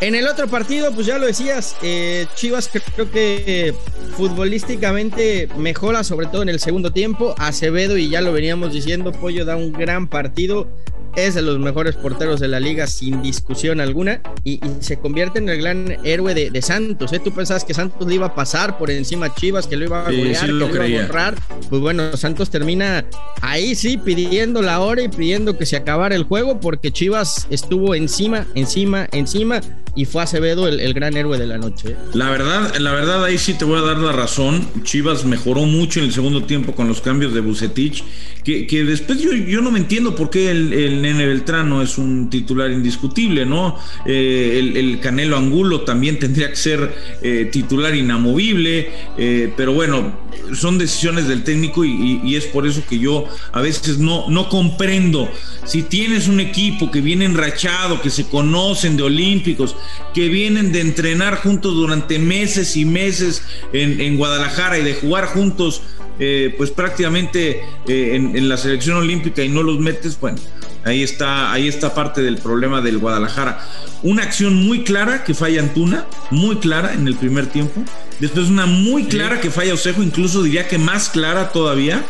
En 0.00 0.15
el 0.15 0.27
otro 0.29 0.49
partido, 0.49 0.93
pues 0.93 1.07
ya 1.07 1.19
lo 1.19 1.27
decías, 1.27 1.77
eh, 1.83 2.27
Chivas 2.35 2.71
creo 2.95 3.11
que 3.11 3.75
futbolísticamente 4.17 5.47
mejora, 5.59 6.05
sobre 6.05 6.27
todo 6.27 6.41
en 6.41 6.49
el 6.49 6.59
segundo 6.59 6.91
tiempo. 6.91 7.35
Acevedo, 7.37 7.99
y 7.99 8.09
ya 8.09 8.23
lo 8.23 8.33
veníamos 8.33 8.73
diciendo, 8.73 9.12
Pollo 9.12 9.45
da 9.45 9.57
un 9.57 9.73
gran 9.73 10.09
partido 10.09 10.69
es 11.17 11.35
de 11.35 11.43
los 11.43 11.59
mejores 11.59 11.97
porteros 11.97 12.40
de 12.40 12.49
la 12.49 12.61
liga 12.61 12.87
sin 12.87 13.23
discusión 13.23 13.81
alguna 13.81 14.21
y, 14.45 14.61
se 14.81 14.99
convierte 14.99 15.38
en 15.38 15.49
el 15.49 15.61
gran 15.61 15.97
héroe 16.05 16.35
de, 16.35 16.62
Santos. 16.62 17.12
¿eh? 17.12 17.19
Tú 17.19 17.33
pensabas 17.33 17.64
que 17.64 17.75
Santos 17.75 18.07
le 18.07 18.14
iba 18.14 18.26
a 18.26 18.35
pasar 18.35 18.79
por 18.79 18.90
encima 18.90 19.26
a 19.26 19.35
Chivas, 19.35 19.67
que 19.67 19.76
lo 19.76 19.85
iba 19.87 20.00
a 20.00 20.05
golear, 20.05 20.47
que 20.47 20.52
lo, 20.52 20.85
iba 20.85 21.02
a 21.02 21.07
borrar. 21.07 21.35
Pues 21.69 21.81
bueno, 21.81 22.17
Santos 22.17 22.50
termina 22.50 23.05
ahí 23.40 23.75
sí 23.75 23.97
pidiendo 23.99 24.62
la 24.62 24.81
hora 24.81 25.02
y 25.02 25.09
pidiendo 25.09 25.57
que 25.57 25.67
se 25.67 25.76
acabara 25.76 26.14
el 26.14 26.25
juego 26.25 26.61
porque 26.61 26.90
Chivas 26.90 27.47
estuvo 27.50 27.95
encima, 27.95 28.47
encima, 28.55 29.09
encima 29.12 29.61
y 29.94 30.04
fue 30.04 30.23
Acevedo 30.23 30.68
el, 30.68 30.94
gran 30.94 31.16
héroe 31.16 31.38
de 31.38 31.47
la 31.47 31.59
noche. 31.59 31.97
La 32.14 32.30
verdad, 32.30 32.76
la 32.78 32.92
verdad 32.92 33.25
ahí 33.25 33.38
sí 33.38 33.54
te 33.54 33.64
voy 33.64 33.78
a 33.78 33.82
dar 33.82 33.99
la 33.99 34.12
razón. 34.12 34.66
Chivas 34.82 35.25
mejoró 35.25 35.64
mucho 35.64 36.00
en 36.00 36.06
el 36.06 36.12
segundo 36.12 36.44
tiempo 36.44 36.75
con 36.75 36.88
los 36.88 37.00
cambios 37.00 37.35
de 37.35 37.40
Bucetich, 37.40 38.04
que, 38.44 38.66
que 38.66 38.85
después 38.85 39.20
yo, 39.20 39.32
yo 39.32 39.61
no 39.61 39.70
me 39.70 39.78
entiendo 39.78 40.14
por 40.14 40.30
qué 40.30 40.50
el 40.50 40.70
el 40.73 41.02
Nene 41.02 41.26
Beltrán 41.26 41.68
no 41.68 41.82
es 41.82 41.99
un 41.99 42.30
titular 42.30 42.70
indiscutible, 42.70 43.47
¿no? 43.47 43.76
Eh, 44.06 44.73
el, 44.75 45.00
Canelo 45.00 45.37
Angulo 45.37 45.82
también 45.82 46.18
tendría 46.18 46.50
que 46.50 46.56
ser 46.56 46.94
eh, 47.23 47.49
titular 47.50 47.94
inamovible, 47.94 48.90
eh, 49.16 49.52
pero 49.56 49.73
bueno, 49.73 50.12
son 50.54 50.78
decisiones 50.78 51.28
del 51.28 51.42
técnico 51.42 51.85
y, 51.85 52.35
es 52.35 52.47
por 52.47 52.66
eso 52.66 52.82
que 52.88 52.99
yo 52.99 53.25
a 53.52 53.61
veces 53.61 53.99
no, 53.99 54.28
no 54.28 54.49
comprendo. 54.49 55.28
Si 55.64 55.82
tienes 55.82 56.28
un 56.28 56.40
equipo 56.40 56.90
que 56.90 57.00
viene 57.00 57.25
enrachado, 57.25 58.00
que 58.00 58.11
se 58.11 58.26
conocen 58.26 58.97
de 58.97 59.02
olímpicos, 59.02 59.76
que 60.15 60.29
vienen 60.29 60.73
de 60.73 60.81
entrenar 60.81 61.37
juntos 61.37 61.75
durante 61.75 62.19
meses 62.19 62.77
y 62.77 62.85
meses 62.85 63.43
en, 63.73 64.01
en 64.01 64.17
Guadalajara 64.17 64.79
y 64.79 64.85
de 64.85 64.95
jugar 64.95 65.27
juntos 65.27 65.83
eh, 66.21 66.55
pues 66.57 66.71
prácticamente 66.71 67.62
eh, 67.89 68.15
en, 68.15 68.49
la 68.49 68.59
selección 68.59 68.99
olímpica 68.99 69.43
y 69.43 69.49
no 69.49 69.62
los 69.62 69.79
metes, 69.79 70.21
bueno, 70.21 70.39
ahí 70.85 71.03
está, 71.03 71.50
ahí 71.50 71.67
está 71.67 71.95
parte 71.95 72.21
del 72.21 72.37
problema 72.37 72.83
del 72.83 72.99
Guadalajara. 72.99 73.67
Una 74.03 74.25
acción 74.25 74.55
muy 74.55 74.85
clara 74.85 75.25
que 75.25 75.33
falla 75.33 75.61
Antuna, 75.61 76.07
muy 76.31 76.57
clara 76.57 76.93
en 76.93 77.07
el 77.07 77.17
primer 77.17 77.47
tiempo. 77.47 77.83
Después 78.19 78.49
una 78.49 78.67
muy 78.67 79.05
clara 79.07 79.41
que 79.41 79.50
falla 79.50 79.73
Osejo, 79.73 80.03
incluso 80.03 80.43
diría 80.43 80.69
que 80.69 80.77
más 80.77 81.09
clara 81.09 81.53
todavía. 81.53 82.05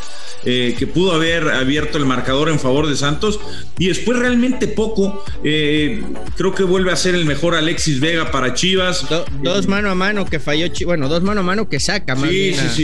Eh, 0.44 0.74
que 0.78 0.86
pudo 0.86 1.12
haber 1.12 1.50
abierto 1.50 1.98
el 1.98 2.06
marcador 2.06 2.48
en 2.48 2.58
favor 2.58 2.86
de 2.86 2.96
Santos. 2.96 3.38
Y 3.78 3.88
después 3.88 4.18
realmente 4.18 4.68
poco. 4.68 5.22
Eh, 5.44 6.02
creo 6.36 6.54
que 6.54 6.62
vuelve 6.62 6.92
a 6.92 6.96
ser 6.96 7.14
el 7.14 7.26
mejor 7.26 7.54
Alexis 7.54 8.00
Vega 8.00 8.30
para 8.30 8.54
Chivas. 8.54 9.06
dos 9.42 9.66
mano 9.66 9.90
a 9.90 9.94
mano 9.94 10.24
que 10.24 10.40
falló 10.40 10.66
Bueno, 10.86 11.08
dos 11.08 11.22
mano 11.22 11.40
a 11.40 11.44
mano 11.44 11.68
que 11.68 11.78
saca 11.78 12.14
más 12.14 12.30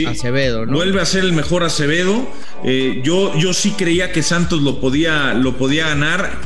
Acevedo, 0.06 0.66
Vuelve 0.66 1.00
a 1.00 1.06
ser 1.06 1.15
el 1.24 1.32
mejor 1.32 1.64
Acevedo. 1.64 2.28
Eh, 2.64 3.00
yo, 3.04 3.36
yo 3.36 3.52
sí 3.52 3.72
creía 3.72 4.12
que 4.12 4.22
Santos 4.22 4.62
lo 4.62 4.80
podía, 4.80 5.34
lo 5.34 5.56
podía 5.56 5.88
ganar. 5.88 6.40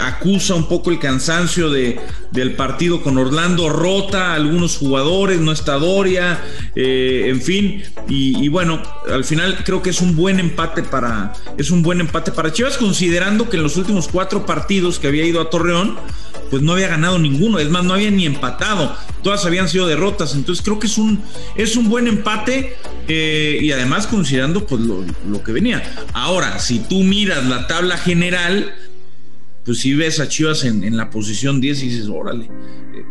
acusa 0.00 0.54
un 0.54 0.68
poco 0.68 0.90
el 0.90 0.98
cansancio 0.98 1.70
de, 1.70 1.98
del 2.30 2.54
partido 2.54 3.02
con 3.02 3.18
Orlando. 3.18 3.68
Rota 3.68 4.34
algunos 4.34 4.76
jugadores, 4.76 5.40
no 5.40 5.52
está 5.52 5.74
Doria. 5.74 6.40
en 6.74 7.40
fin. 7.40 7.82
y 8.08 8.48
bueno, 8.48 8.82
al 9.10 9.24
final 9.24 9.58
creo 9.64 9.82
que 9.82 9.90
es 9.90 10.00
un 10.00 10.16
buen 10.16 10.40
empate 10.40 10.82
para 10.82 11.32
es 11.58 11.70
un 11.70 11.82
buen 11.82 12.00
empate 12.00 12.32
para 12.32 12.52
Chivas 12.52 12.76
considerando 12.76 13.48
que 13.48 13.56
en 13.56 13.62
los 13.62 13.76
últimos 13.76 14.08
cuatro 14.08 14.46
partidos 14.46 14.98
que 14.98 15.08
había 15.08 15.24
ido 15.24 15.40
a 15.40 15.50
Torreón 15.50 15.96
pues 16.52 16.62
no 16.62 16.72
había 16.72 16.88
ganado 16.88 17.18
ninguno 17.18 17.58
es 17.58 17.70
más 17.70 17.82
no 17.82 17.94
había 17.94 18.10
ni 18.10 18.26
empatado 18.26 18.94
todas 19.22 19.46
habían 19.46 19.70
sido 19.70 19.86
derrotas 19.86 20.34
entonces 20.34 20.62
creo 20.62 20.78
que 20.78 20.86
es 20.86 20.98
un 20.98 21.24
es 21.56 21.76
un 21.76 21.88
buen 21.88 22.06
empate 22.06 22.76
eh, 23.08 23.58
y 23.62 23.72
además 23.72 24.06
considerando 24.06 24.66
pues 24.66 24.82
lo, 24.82 25.42
que 25.42 25.50
venía. 25.52 25.82
Ahora 26.12 26.58
si 26.58 26.80
tú 26.80 27.02
miras 27.02 27.46
la 27.46 27.66
tabla 27.66 27.96
general 27.96 28.74
pues 29.64 29.78
si 29.78 29.94
ves 29.94 30.20
a 30.20 30.28
Chivas 30.28 30.64
en, 30.64 30.94
la 30.94 31.08
posición 31.08 31.58
10 31.58 31.82
y 31.82 31.88
dices 31.88 32.08
órale 32.08 32.44
eh, 32.44 33.04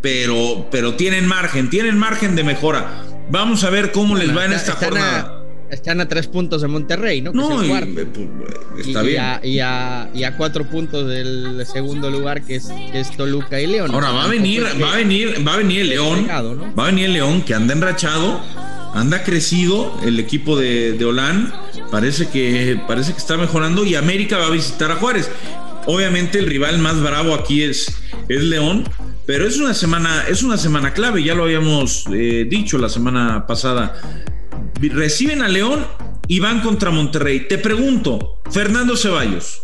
pero 0.00 0.66
pero 0.72 0.96
tienen 0.96 1.28
margen 1.28 1.70
tienen 1.70 1.96
margen 1.96 2.34
de 2.34 2.42
mejora. 2.42 3.04
Vamos 3.30 3.62
a 3.62 3.70
ver 3.70 3.92
cómo 3.92 4.16
les 4.16 4.36
va 4.36 4.46
en 4.46 4.52
esta 4.52 4.72
jornada 4.72 5.39
están 5.70 6.00
a 6.00 6.08
tres 6.08 6.26
puntos 6.26 6.62
de 6.62 6.68
Monterrey, 6.68 7.20
¿no? 7.22 7.32
no, 7.32 7.48
pues, 7.48 8.86
está 8.86 9.02
bien. 9.02 9.22
Y 9.42 9.58
a, 9.60 10.34
cuatro 10.36 10.64
puntos 10.64 11.08
del 11.08 11.64
segundo 11.66 12.10
lugar, 12.10 12.42
que 12.42 12.56
es, 12.56 12.70
Toluca 13.16 13.60
y 13.60 13.66
León. 13.66 13.90
Ahora 13.92 14.10
va 14.10 14.24
a 14.24 14.28
venir, 14.28 14.64
va 14.82 14.94
a 14.94 14.96
venir, 14.96 15.46
va 15.46 15.54
a 15.54 15.56
venir 15.58 15.82
el 15.82 15.88
León. 15.90 16.26
Va 16.28 16.84
a 16.84 16.86
venir 16.86 17.06
el 17.06 17.12
León 17.14 17.42
que 17.42 17.54
anda 17.54 17.74
enrachado, 17.74 18.40
anda 18.94 19.22
crecido 19.22 19.92
el 20.04 20.18
equipo 20.18 20.56
de, 20.56 20.92
de. 20.92 21.10
Parece 21.90 22.28
que, 22.28 22.80
parece 22.86 23.12
que 23.12 23.18
está 23.18 23.36
mejorando 23.36 23.84
y 23.84 23.94
América 23.94 24.38
va 24.38 24.46
a 24.46 24.50
visitar 24.50 24.90
a 24.90 24.96
Juárez. 24.96 25.30
Obviamente 25.86 26.38
el 26.38 26.46
rival 26.46 26.78
más 26.78 27.00
bravo 27.00 27.34
aquí 27.34 27.62
es, 27.62 27.92
es 28.28 28.42
León, 28.44 28.84
pero 29.26 29.46
es 29.46 29.58
una 29.58 29.74
semana, 29.74 30.24
es 30.28 30.42
una 30.42 30.56
semana 30.56 30.92
clave, 30.92 31.24
ya 31.24 31.34
lo 31.34 31.44
habíamos 31.44 32.04
eh, 32.12 32.46
dicho 32.48 32.78
la 32.78 32.88
semana 32.88 33.46
pasada 33.46 33.94
reciben 34.88 35.42
a 35.42 35.48
León 35.48 35.86
y 36.26 36.40
van 36.40 36.60
contra 36.60 36.90
Monterrey. 36.90 37.46
Te 37.48 37.58
pregunto, 37.58 38.40
Fernando 38.50 38.96
Ceballos, 38.96 39.62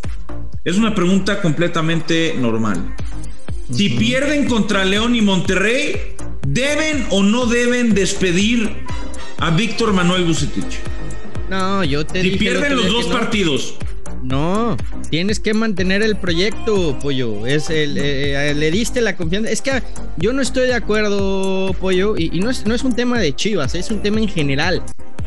es 0.64 0.76
una 0.76 0.94
pregunta 0.94 1.40
completamente 1.40 2.34
normal. 2.38 2.94
Si 3.70 3.90
pierden 3.90 4.46
contra 4.48 4.84
León 4.84 5.16
y 5.16 5.22
Monterrey, 5.22 6.16
¿deben 6.46 7.06
o 7.10 7.22
no 7.22 7.46
deben 7.46 7.94
despedir 7.94 8.70
a 9.38 9.50
Víctor 9.50 9.92
Manuel 9.92 10.24
Bucetich? 10.24 10.78
No, 11.50 11.84
yo 11.84 12.04
te 12.06 12.22
Si 12.22 12.30
pierden 12.30 12.76
los 12.76 12.88
dos 12.88 13.06
partidos. 13.06 13.76
No, 14.22 14.76
tienes 15.10 15.38
que 15.38 15.54
mantener 15.54 16.02
el 16.02 16.16
proyecto, 16.16 16.98
Pollo. 17.00 17.46
Es 17.46 17.70
el, 17.70 17.96
eh, 17.96 18.50
eh, 18.50 18.54
le 18.54 18.70
diste 18.70 19.00
la 19.00 19.16
confianza. 19.16 19.50
Es 19.50 19.62
que 19.62 19.82
yo 20.16 20.32
no 20.32 20.42
estoy 20.42 20.66
de 20.66 20.74
acuerdo, 20.74 21.74
Pollo, 21.80 22.16
y, 22.16 22.30
no, 22.40 22.50
es, 22.50 22.66
no 22.66 22.74
es 22.74 22.82
un 22.82 22.94
tema 22.94 23.20
de 23.20 23.34
Chivas, 23.34 23.74
es 23.74 23.90
un 23.90 24.02
tema 24.02 24.18
en 24.18 24.28
general. 24.28 24.82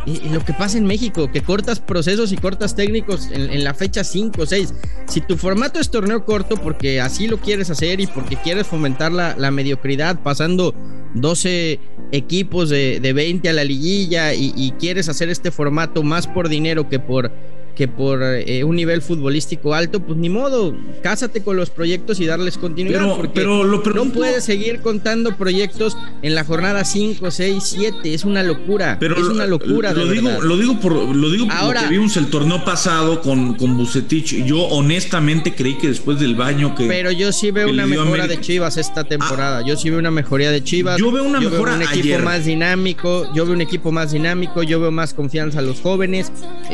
Y, 0.05 0.29
lo 0.29 0.43
que 0.43 0.53
pasa 0.53 0.77
en 0.77 0.85
México, 0.85 1.31
que 1.31 1.41
cortas 1.41 1.79
procesos 1.79 2.31
y 2.31 2.37
cortas 2.37 2.75
técnicos 2.75 3.29
en, 3.31 3.63
la 3.63 3.73
fecha 3.73 4.03
5 4.03 4.41
o 4.41 4.45
6. 4.45 4.73
Si 5.07 5.21
tu 5.21 5.37
formato 5.37 5.79
es 5.79 5.91
torneo 5.91 6.25
corto 6.25 6.55
porque 6.55 7.01
así 7.01 7.27
lo 7.27 7.37
quieres 7.37 7.69
hacer 7.69 7.99
y 7.99 8.07
porque 8.07 8.37
quieres 8.37 8.67
fomentar 8.67 9.11
la, 9.11 9.51
mediocridad 9.51 10.21
pasando 10.21 10.73
12 11.15 11.79
equipos 12.11 12.69
de, 12.69 12.99
20 13.13 13.49
a 13.49 13.53
la 13.53 13.63
liguilla 13.63 14.33
y 14.33 14.73
quieres 14.79 15.09
hacer 15.09 15.29
este 15.29 15.51
formato 15.51 16.03
más 16.03 16.27
por 16.27 16.49
dinero 16.49 16.87
que 16.89 16.99
por 16.99 17.31
que 17.79 17.87
por 17.87 18.21
eh, 18.21 18.65
un 18.65 18.75
nivel 18.75 19.01
futbolístico 19.01 19.73
alto, 19.73 20.01
pues 20.01 20.17
ni 20.19 20.27
modo, 20.27 20.75
cásate 21.01 21.41
con 21.41 21.55
los 21.55 21.69
proyectos 21.69 22.19
y 22.19 22.25
darles 22.25 22.57
continuidad. 22.57 22.99
Pero, 22.99 23.15
porque 23.15 23.31
pero 23.33 23.63
lo 23.63 23.81
no 23.81 24.11
puedes 24.11 24.43
seguir 24.43 24.81
contando 24.81 25.37
proyectos 25.37 25.95
en 26.21 26.35
la 26.35 26.43
jornada 26.43 26.83
5, 26.83 27.31
6, 27.31 27.63
7, 27.63 28.13
es 28.13 28.25
una 28.25 28.43
locura. 28.43 28.97
Pero 28.99 29.15
es 29.15 29.23
una 29.23 29.45
locura. 29.45 29.93
Lo, 29.93 30.07
digo, 30.07 30.29
lo 30.41 30.57
digo 30.57 30.77
por 30.81 30.91
lo 30.93 31.29
digo 31.29 31.47
Ahora, 31.49 31.79
porque 31.79 31.95
vimos 31.95 32.17
el 32.17 32.27
torneo 32.27 32.65
pasado 32.65 33.21
con, 33.21 33.53
con 33.53 33.77
Bucetich. 33.77 34.43
Yo 34.43 34.59
honestamente 34.63 35.55
creí 35.55 35.77
que 35.77 35.87
después 35.87 36.19
del 36.19 36.35
baño 36.35 36.75
que. 36.75 36.85
Pero 36.85 37.11
yo 37.13 37.31
sí 37.31 37.51
veo 37.51 37.69
una 37.69 37.87
mejora 37.87 38.27
de 38.27 38.41
Chivas 38.41 38.75
esta 38.75 39.05
temporada. 39.05 39.65
yo 39.65 39.77
sí 39.77 39.89
veo 39.89 39.99
una 39.99 40.11
mejoría 40.11 40.51
de 40.51 40.61
Chivas. 40.61 40.99
Yo 40.99 41.13
veo 41.13 41.23
una 41.23 41.39
mejora. 41.39 41.75
un 41.75 41.83
equipo 41.83 42.19
más 42.19 42.43
dinámico. 42.43 43.33
Yo 43.33 43.45
veo 43.45 43.53
un 43.53 43.61
equipo 43.61 43.93
más 43.93 44.11
dinámico. 44.11 44.63
Yo 44.63 44.81
veo 44.81 44.91
más 44.91 45.13
confianza 45.13 45.59
a 45.59 45.61
los 45.61 45.79
jóvenes. 45.79 46.33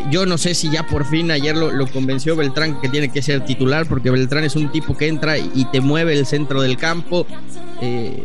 Yo 0.09 0.25
no 0.25 0.39
sé 0.39 0.55
si 0.55 0.71
ya 0.71 0.87
por 0.95 1.05
fin 1.05 1.29
ayer 1.29 1.57
lo, 1.57 1.87
convenció 1.87 2.37
Beltrán 2.37 2.79
que 2.79 2.87
tiene 2.87 3.11
que 3.11 3.21
ser 3.21 3.43
titular 3.43 3.85
porque 3.85 4.09
Beltrán 4.09 4.45
es 4.45 4.55
un 4.55 4.71
tipo 4.71 4.95
que 4.95 5.09
entra 5.09 5.37
y 5.37 5.65
te 5.69 5.81
mueve 5.81 6.17
el 6.17 6.25
centro 6.25 6.61
del 6.61 6.77
campo. 6.77 7.27
Eh, 7.81 8.23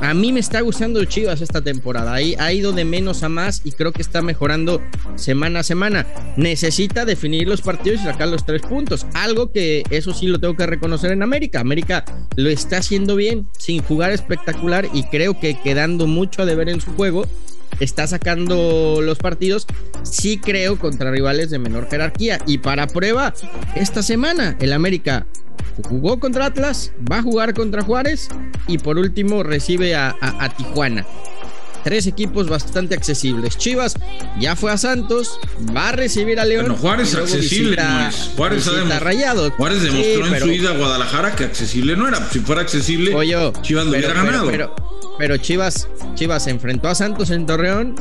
a 0.00 0.14
mí 0.14 0.30
me 0.30 0.38
está 0.38 0.60
gustando 0.60 1.04
Chivas 1.04 1.40
esta 1.40 1.62
temporada. 1.62 2.14
ha 2.14 2.52
ido 2.52 2.70
de 2.70 2.84
menos 2.84 3.24
a 3.24 3.28
más 3.28 3.62
y 3.64 3.72
creo 3.72 3.90
que 3.90 4.02
está 4.02 4.22
mejorando 4.22 4.80
semana 5.16 5.58
a 5.58 5.62
semana. 5.64 6.06
Necesita 6.36 7.04
definir 7.04 7.48
los 7.48 7.60
partidos 7.60 8.02
y 8.02 8.04
sacar 8.04 8.28
los 8.28 8.46
tres 8.46 8.62
puntos. 8.62 9.04
Algo 9.14 9.50
que 9.50 9.82
eso 9.90 10.14
sí 10.14 10.28
lo 10.28 10.38
tengo 10.38 10.54
que 10.54 10.66
reconocer 10.66 11.10
en 11.10 11.24
América. 11.24 11.58
América 11.58 12.04
lo 12.36 12.50
está 12.50 12.76
haciendo 12.76 13.16
bien, 13.16 13.48
sin 13.58 13.82
jugar 13.82 14.12
espectacular 14.12 14.88
y 14.94 15.02
creo 15.08 15.40
que 15.40 15.60
quedando 15.60 16.06
mucho 16.06 16.42
a 16.42 16.46
deber 16.46 16.68
en 16.68 16.80
su 16.80 16.92
juego 16.92 17.26
está 17.80 18.06
sacando 18.06 19.00
los 19.02 19.18
partidos, 19.18 19.66
sí 20.02 20.38
creo, 20.38 20.78
contra 20.78 21.10
rivales 21.10 21.50
de 21.50 21.58
menor 21.58 21.88
jerarquía. 21.88 22.38
Y 22.46 22.58
para 22.58 22.86
prueba, 22.86 23.34
esta 23.74 24.02
semana 24.02 24.56
el 24.60 24.72
América 24.72 25.26
jugó 25.88 26.20
contra 26.20 26.46
Atlas, 26.46 26.92
va 27.10 27.18
a 27.18 27.22
jugar 27.22 27.54
contra 27.54 27.82
Juárez 27.82 28.28
y 28.66 28.78
por 28.78 28.98
último 28.98 29.42
recibe 29.42 29.94
a, 29.94 30.14
Tijuana. 30.56 31.06
Tres 31.84 32.06
equipos 32.06 32.48
bastante 32.48 32.94
accesibles. 32.94 33.56
Chivas 33.58 33.94
ya 34.38 34.56
fue 34.56 34.70
a 34.70 34.78
Santos, 34.78 35.38
va 35.76 35.90
a 35.90 35.92
recibir 35.92 36.38
a 36.38 36.44
León. 36.44 36.66
Bueno, 36.66 36.80
Juárez 36.80 37.14
accesible 37.14 37.76
no 37.76 38.08
es. 38.08 38.30
Juárez, 38.36 38.70
Juárez 39.56 39.82
demostró 39.82 40.26
en 40.26 40.40
su 40.40 40.48
ida 40.48 40.70
a 40.70 40.76
Guadalajara 40.76 41.34
que 41.34 41.44
accesible 41.44 41.96
no 41.96 42.08
era. 42.08 42.26
Si 42.30 42.40
fuera 42.40 42.62
accesible, 42.62 43.12
Chivas 43.62 43.86
lo 43.86 43.90
hubiera 43.90 44.14
ganado. 44.14 44.50
Pero 45.18 45.36
Chivas, 45.36 45.88
Chivas 46.14 46.44
se 46.44 46.50
enfrentó 46.50 46.88
a 46.88 46.94
Santos 46.94 47.30
en 47.30 47.46
Torreón, 47.46 47.94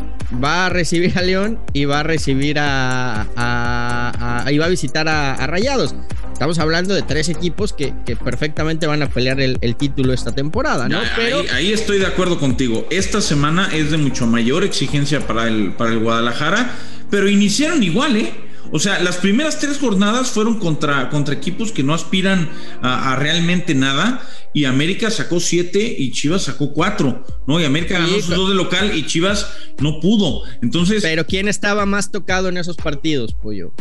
va 0.43 0.65
a 0.65 0.69
recibir 0.69 1.17
a 1.17 1.21
León 1.21 1.59
y 1.73 1.85
va 1.85 1.99
a 1.99 2.03
recibir 2.03 2.57
a, 2.57 3.27
a, 3.35 4.51
y 4.51 4.57
va 4.57 4.65
a 4.65 4.69
visitar 4.69 5.07
a, 5.07 5.45
Rayados. 5.45 5.93
Estamos 6.41 6.57
hablando 6.57 6.95
de 6.95 7.03
tres 7.03 7.29
equipos 7.29 7.71
que, 7.71 7.93
perfectamente 8.15 8.87
van 8.87 9.03
a 9.03 9.09
pelear 9.11 9.39
el, 9.39 9.75
título 9.75 10.11
esta 10.11 10.31
temporada, 10.31 10.89
¿no? 10.89 10.99
Pero... 11.15 11.43
Ahí, 11.53 11.71
estoy 11.71 11.99
de 11.99 12.07
acuerdo 12.07 12.39
contigo. 12.39 12.87
Esta 12.89 13.21
semana 13.21 13.69
es 13.71 13.91
de 13.91 13.97
mucho 13.97 14.25
mayor 14.25 14.63
exigencia 14.63 15.27
para 15.27 15.47
el, 15.47 15.73
para 15.73 15.91
el 15.91 15.99
Guadalajara, 15.99 16.73
pero 17.11 17.29
iniciaron 17.29 17.83
igual, 17.83 18.15
¿eh? 18.15 18.33
O 18.71 18.79
sea, 18.79 18.99
las 19.03 19.17
primeras 19.17 19.59
tres 19.59 19.77
jornadas 19.77 20.31
fueron 20.31 20.57
contra, 20.57 21.11
contra 21.11 21.35
equipos 21.35 21.71
que 21.71 21.83
no 21.83 21.93
aspiran 21.93 22.49
a, 22.81 23.15
realmente 23.17 23.75
nada. 23.75 24.27
Y 24.51 24.65
América 24.65 25.11
sacó 25.11 25.39
siete 25.39 25.95
y 25.95 26.11
Chivas 26.11 26.41
sacó 26.41 26.73
cuatro, 26.73 27.23
¿no? 27.45 27.61
Y 27.61 27.65
América 27.65 27.99
ganó 27.99 28.15
sus 28.15 28.29
dos 28.29 28.49
de 28.49 28.55
local 28.55 28.97
y 28.97 29.05
Chivas 29.05 29.47
no 29.77 29.99
pudo. 29.99 30.41
Entonces. 30.63 31.03
Pero 31.03 31.23
¿quién 31.27 31.47
estaba 31.47 31.85
más 31.85 32.11
tocado 32.11 32.49
en 32.49 32.57
esos 32.57 32.77
partidos, 32.77 33.35
Pollo? 33.35 33.75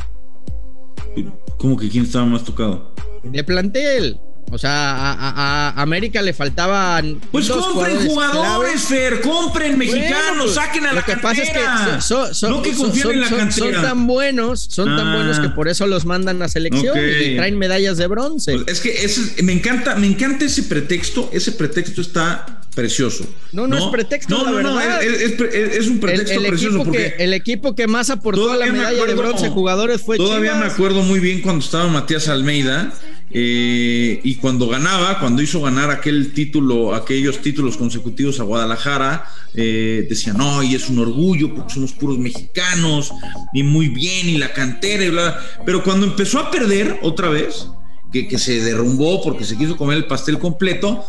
¿Cómo 1.58 1.76
que 1.76 1.88
quién 1.88 2.04
estaba 2.04 2.24
más 2.24 2.44
tocado? 2.44 2.94
De 3.22 3.44
plantel. 3.44 4.18
O 4.52 4.58
sea, 4.58 4.72
a, 4.72 5.80
América 5.80 6.20
le 6.22 6.32
faltaban. 6.32 7.20
Pues 7.30 7.48
compren 7.48 8.04
jugadores, 8.04 8.82
Fer, 8.82 9.20
compren 9.20 9.78
mexicanos, 9.78 10.42
pues, 10.44 10.54
saquen 10.54 10.86
a 10.86 10.92
la 10.92 11.00
Lo 11.00 11.06
que 11.06 11.16
pasa 11.18 11.42
es 11.42 11.50
que 11.50 12.00
son, 12.00 12.50
no 12.50 12.62
que 12.62 12.70
en 12.70 13.20
la 13.20 13.28
cantera. 13.28 13.48
son 13.50 13.72
tan 13.82 14.06
buenos, 14.08 14.66
son 14.68 14.96
tan 14.96 15.12
buenos 15.14 15.38
que 15.38 15.46
ah. 15.46 15.54
por 15.54 15.68
eso 15.68 15.86
los 15.86 16.04
mandan 16.04 16.42
a 16.42 16.48
selección 16.48 16.98
y 16.98 17.36
traen 17.36 17.58
medallas 17.58 17.96
de 17.96 18.08
bronce. 18.08 18.58
Pues 18.58 18.84
es 18.84 19.34
que 19.36 19.42
me 19.44 19.52
encanta, 19.52 19.94
me 19.94 20.08
encanta 20.08 20.44
ese 20.44 20.64
pretexto, 20.64 21.30
ese 21.32 21.52
pretexto 21.52 22.00
está 22.00 22.59
precioso. 22.74 23.24
No, 23.52 23.66
no, 23.66 23.76
es 23.76 23.84
pretexto, 23.84 24.36
no, 24.36 24.44
la 24.44 24.50
verdad. 24.52 25.02
es, 25.02 25.88
un 25.88 25.98
pretexto 25.98 26.40
precioso. 26.40 26.78
porque 26.78 27.14
el 27.18 27.34
equipo 27.34 27.74
que 27.74 27.86
más 27.86 28.10
aportó 28.10 28.50
a 28.52 28.56
la 28.56 28.66
medalla 28.66 29.04
de 29.04 29.14
bronce 29.14 29.48
jugadores 29.48 30.00
fue 30.00 30.16
Todavía 30.16 30.54
me 30.54 30.66
acuerdo 30.66 31.02
muy 31.02 31.20
bien 31.20 31.40
cuando 31.40 31.64
estaba 31.64 31.88
Matías 31.88 32.28
Almeida 32.28 32.92
eh, 33.32 34.20
y 34.22 34.34
cuando 34.36 34.68
ganaba, 34.68 35.20
cuando 35.20 35.40
hizo 35.42 35.60
ganar 35.60 35.90
aquel 35.90 36.32
título, 36.32 36.94
aquellos 36.94 37.38
títulos 37.38 37.76
consecutivos 37.76 38.40
a 38.40 38.42
Guadalajara, 38.42 39.24
eh, 39.54 40.06
decían, 40.08 40.36
no, 40.36 40.62
y 40.62 40.74
es 40.74 40.88
un 40.88 40.98
orgullo 40.98 41.54
porque 41.54 41.74
somos 41.74 41.92
puros 41.92 42.18
mexicanos, 42.18 43.12
y 43.52 43.62
muy 43.62 43.88
bien, 43.88 44.28
y 44.28 44.38
la 44.38 44.52
cantera, 44.52 45.04
y 45.04 45.10
bla. 45.10 45.38
Pero 45.64 45.84
cuando 45.84 46.06
empezó 46.06 46.40
a 46.40 46.50
perder 46.50 46.98
otra 47.02 47.28
vez, 47.28 47.68
que, 48.12 48.28
que, 48.28 48.38
se 48.38 48.60
derrumbó 48.60 49.22
porque 49.22 49.44
se 49.44 49.56
quiso 49.56 49.76
comer 49.76 49.98
el 49.98 50.06
pastel 50.06 50.38
completo, 50.38 51.04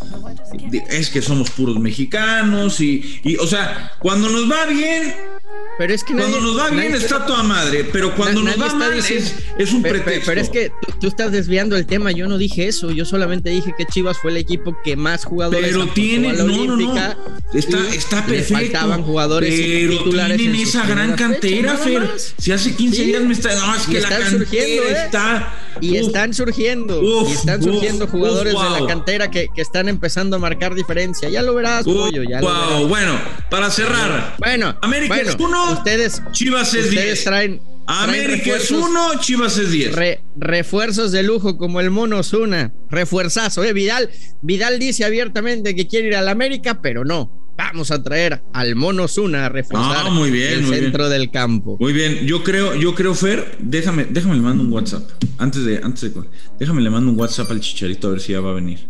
es 0.90 1.10
que 1.10 1.22
somos 1.22 1.50
puros 1.52 1.80
mexicanos, 1.80 2.80
y, 2.82 3.22
y 3.24 3.36
o 3.38 3.48
sea, 3.48 3.94
cuando 4.00 4.30
nos 4.30 4.50
va 4.50 4.66
bien, 4.66 5.14
pero 5.78 5.94
es 5.94 6.04
que 6.04 6.14
cuando 6.14 6.40
nos 6.40 6.58
va 6.58 6.70
bien 6.70 6.94
está 6.94 7.26
toda 7.26 7.44
madre, 7.44 7.84
pero 7.92 8.16
cuando 8.16 8.42
nos 8.44 8.60
va 8.60 8.74
mal 8.76 8.94
es, 8.94 9.74
un 9.74 9.82
pretexto. 9.82 10.26
Pero, 10.28 10.42
es 10.42 10.50
que 10.50 10.72
tú, 11.00 11.08
estás 11.08 11.32
desviando 11.32 11.76
el 11.76 11.86
tema, 11.86 12.12
yo 12.12 12.28
no 12.28 12.38
dije 12.38 12.68
eso, 12.68 12.92
yo 12.92 13.04
solamente 13.04 13.50
dije 13.50 13.74
que 13.78 13.86
Chivas 13.86 14.18
fue 14.20 14.32
el 14.32 14.38
equipo 14.38 14.78
que 14.84 14.96
más 14.96 15.26
jugadores 15.26 15.72
Pero 15.72 15.88
tiene, 15.88 16.34
no, 16.34 16.46
no, 16.46 16.78
no, 16.78 16.96
está, 17.54 17.88
está 17.94 18.26
perfecto. 18.26 18.54
faltaban 18.54 19.04
jugadores 19.04 19.54
pero 19.60 19.98
titulares 19.98 20.38
tienen 20.38 20.62
esa 20.62 20.86
gran 20.86 21.16
cantera, 21.16 21.76
Fer. 21.78 22.10
Si 22.38 22.52
hace 22.52 22.76
15 22.76 23.04
días 23.04 23.24
me 23.24 23.34
está, 23.34 23.56
no, 23.56 23.76
es 23.76 23.88
que 23.88 24.02
la 24.02 24.10
cantera 24.10 24.54
¿eh? 24.56 25.06
está 25.06 25.61
y 25.80 25.98
están 25.98 26.34
surgiendo, 26.34 27.02
y 27.28 27.32
están 27.32 27.62
surgiendo 27.62 28.08
jugadores 28.08 28.54
de 28.54 28.82
la 28.82 28.88
cantera 28.88 29.32
que, 29.32 29.50
que, 29.54 29.62
están 29.62 29.88
empezando 29.90 30.36
a 30.36 30.40
marcar 30.40 30.76
diferencia. 30.76 31.30
Ya 31.30 31.42
lo 31.42 31.56
verás, 31.56 31.84
pollo. 31.86 32.24
Ya 32.24 32.42
wow. 32.42 32.88
Bueno, 32.88 33.14
para 33.50 33.70
cerrar. 33.70 34.36
Bueno, 34.40 34.76
América 34.82 35.18
es 35.18 35.36
uno, 35.40 35.74
ustedes, 35.74 36.22
Chivas 36.32 36.74
es 36.74 36.90
ustedes 36.90 37.24
traen. 37.24 37.62
América 37.88 38.56
es 38.56 38.72
uno, 38.72 39.20
Chivas 39.20 39.58
es 39.58 39.72
10. 39.72 39.96
refuerzos 40.38 41.12
de 41.12 41.24
lujo 41.24 41.58
como 41.58 41.80
el 41.80 41.90
Mono 41.90 42.24
Zuna. 42.24 42.74
Refuerzazo, 42.90 43.64
¿eh? 43.64 43.74
Vidal, 43.74 44.10
Vidal 44.42 44.80
dice 44.80 45.04
abiertamente 45.04 45.76
que 45.76 45.88
quiere 45.88 46.08
ir 46.08 46.16
al 46.16 46.30
América, 46.30 46.82
pero 46.82 47.04
no 47.04 47.41
vamos 47.66 47.92
a 47.92 48.02
traer 48.02 48.42
al 48.54 48.76
Mono 48.76 49.08
Zuna 49.08 49.46
a 49.46 49.50
reforzar 49.50 50.08
ah, 50.08 50.10
muy 50.10 50.32
bien, 50.32 50.54
el 50.54 50.66
centro 50.66 51.10
del 51.10 51.32
campo. 51.32 51.78
Muy 51.80 51.94
bien, 51.94 52.26
yo 52.26 52.44
creo, 52.44 52.76
yo 52.76 52.96
creo, 52.96 53.14
Fer, 53.14 53.58
déjame, 53.60 54.06
déjame 54.06 54.36
le 54.36 54.42
mando 54.42 54.64
un 54.64 54.72
WhatsApp. 54.72 55.10
Antes 55.38 55.66
de, 55.66 55.80
antes 55.84 56.14
de, 56.14 56.22
déjame 56.60 56.82
le 56.82 56.90
mando 56.90 57.12
un 57.12 57.20
WhatsApp 57.20 57.52
al 57.52 57.60
chicharito 57.60 58.08
a 58.08 58.12
ver 58.12 58.22
si 58.22 58.32
ya 58.34 58.42
va 58.42 58.52
a 58.52 58.54
venir. 58.54 58.90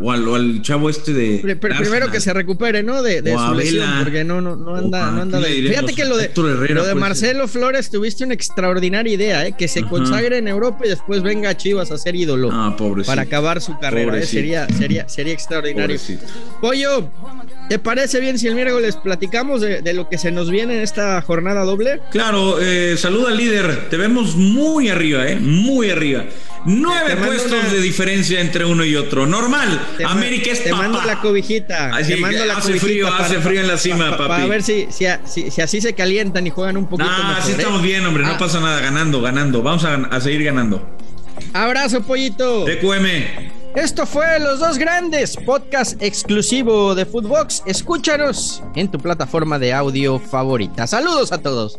O 0.00 0.10
al, 0.10 0.62
chavo 0.62 0.90
este 0.90 1.12
de. 1.12 1.56
Pero 1.60 1.76
primero 1.76 2.10
que 2.10 2.20
se 2.20 2.32
recupere, 2.32 2.82
¿no? 2.82 3.02
De, 3.02 3.18
su 3.20 3.54
lesión, 3.54 3.88
porque 4.02 4.24
no, 4.24 4.40
no, 4.40 4.56
no 4.56 4.74
anda, 4.74 5.10
no 5.10 5.22
anda 5.22 5.40
Fíjate 5.40 5.94
que 5.94 6.04
lo 6.04 6.16
de, 6.16 6.30
lo 6.70 6.84
de 6.84 6.94
Marcelo 6.94 7.46
Flores 7.46 7.90
tuviste 7.90 8.24
una 8.24 8.34
extraordinaria 8.34 9.12
idea, 9.12 9.46
¿eh? 9.46 9.54
Que 9.56 9.68
se 9.68 9.82
consagre 9.84 10.38
en 10.38 10.48
Europa 10.48 10.84
y 10.84 10.88
después 10.88 11.22
venga 11.22 11.50
a 11.50 11.56
Chivas 11.56 11.90
a 11.90 11.98
ser 11.98 12.16
ídolo. 12.16 12.50
Ah. 12.52 12.76
Para 13.06 13.22
acabar 13.22 13.60
su 13.60 13.78
carrera. 13.78 14.18
¿eh? 14.18 14.26
Sería, 14.26 14.66
sería, 14.68 15.08
sería 15.08 15.32
extraordinario. 15.32 15.98
Pollo, 16.60 17.10
¿Te 17.68 17.78
parece 17.78 18.20
bien 18.20 18.38
si 18.38 18.48
el 18.48 18.54
miércoles 18.54 18.96
platicamos 18.96 19.60
de, 19.62 19.92
lo 19.94 20.08
que 20.08 20.18
se 20.18 20.30
nos 20.30 20.50
viene 20.50 20.74
en 20.76 20.80
esta 20.82 21.22
jornada 21.22 21.64
doble? 21.64 22.00
Claro, 22.10 22.58
eh, 22.60 22.96
saluda 22.98 23.30
al 23.30 23.38
líder. 23.38 23.88
Te 23.88 23.96
vemos 23.96 24.36
muy 24.36 24.90
arriba, 24.90 25.26
¿eh? 25.26 25.36
Muy 25.36 25.90
arriba. 25.90 26.26
Nueve 26.64 27.16
puestos 27.16 27.72
de 27.72 27.80
diferencia 27.80 28.40
entre 28.40 28.64
uno 28.64 28.84
y 28.84 28.96
otro. 28.96 29.26
Normal. 29.26 29.80
América 30.06 30.50
es 30.52 30.64
Te 30.64 30.72
mando 30.72 31.00
la 31.02 31.20
cobijita. 31.20 31.90
te 32.06 32.16
mando 32.16 32.44
la 32.44 32.56
hace 32.56 32.78
frío, 32.78 33.12
hace 33.12 33.40
frío 33.40 33.60
en 33.60 33.68
la 33.68 33.78
cima, 33.78 34.10
papi. 34.16 34.28
Para 34.28 34.46
ver 34.46 34.62
si, 34.62 34.88
si, 34.90 35.06
así 35.06 35.80
se 35.80 35.94
calientan 35.94 36.46
y 36.46 36.50
juegan 36.50 36.76
un 36.76 36.86
poquito 36.86 37.10
nah, 37.10 37.38
así 37.38 37.52
estamos 37.52 37.82
¿eh? 37.82 37.86
bien, 37.86 38.06
hombre. 38.06 38.24
No 38.24 38.32
ah. 38.32 38.38
pasa 38.38 38.60
nada. 38.60 38.80
Ganando, 38.80 39.20
ganando. 39.20 39.62
Vamos 39.62 39.84
a, 39.84 39.94
a 39.94 40.20
seguir 40.20 40.44
ganando. 40.44 40.82
Abrazo, 41.52 42.02
pollito. 42.02 42.64
TQM. 42.64 43.52
Esto 43.74 44.04
fue 44.04 44.38
Los 44.38 44.60
Dos 44.60 44.76
Grandes, 44.76 45.34
podcast 45.34 46.00
exclusivo 46.02 46.94
de 46.94 47.06
Footbox. 47.06 47.62
Escúchanos 47.64 48.62
en 48.74 48.90
tu 48.90 48.98
plataforma 48.98 49.58
de 49.58 49.72
audio 49.72 50.18
favorita. 50.18 50.86
Saludos 50.86 51.32
a 51.32 51.38
todos. 51.38 51.78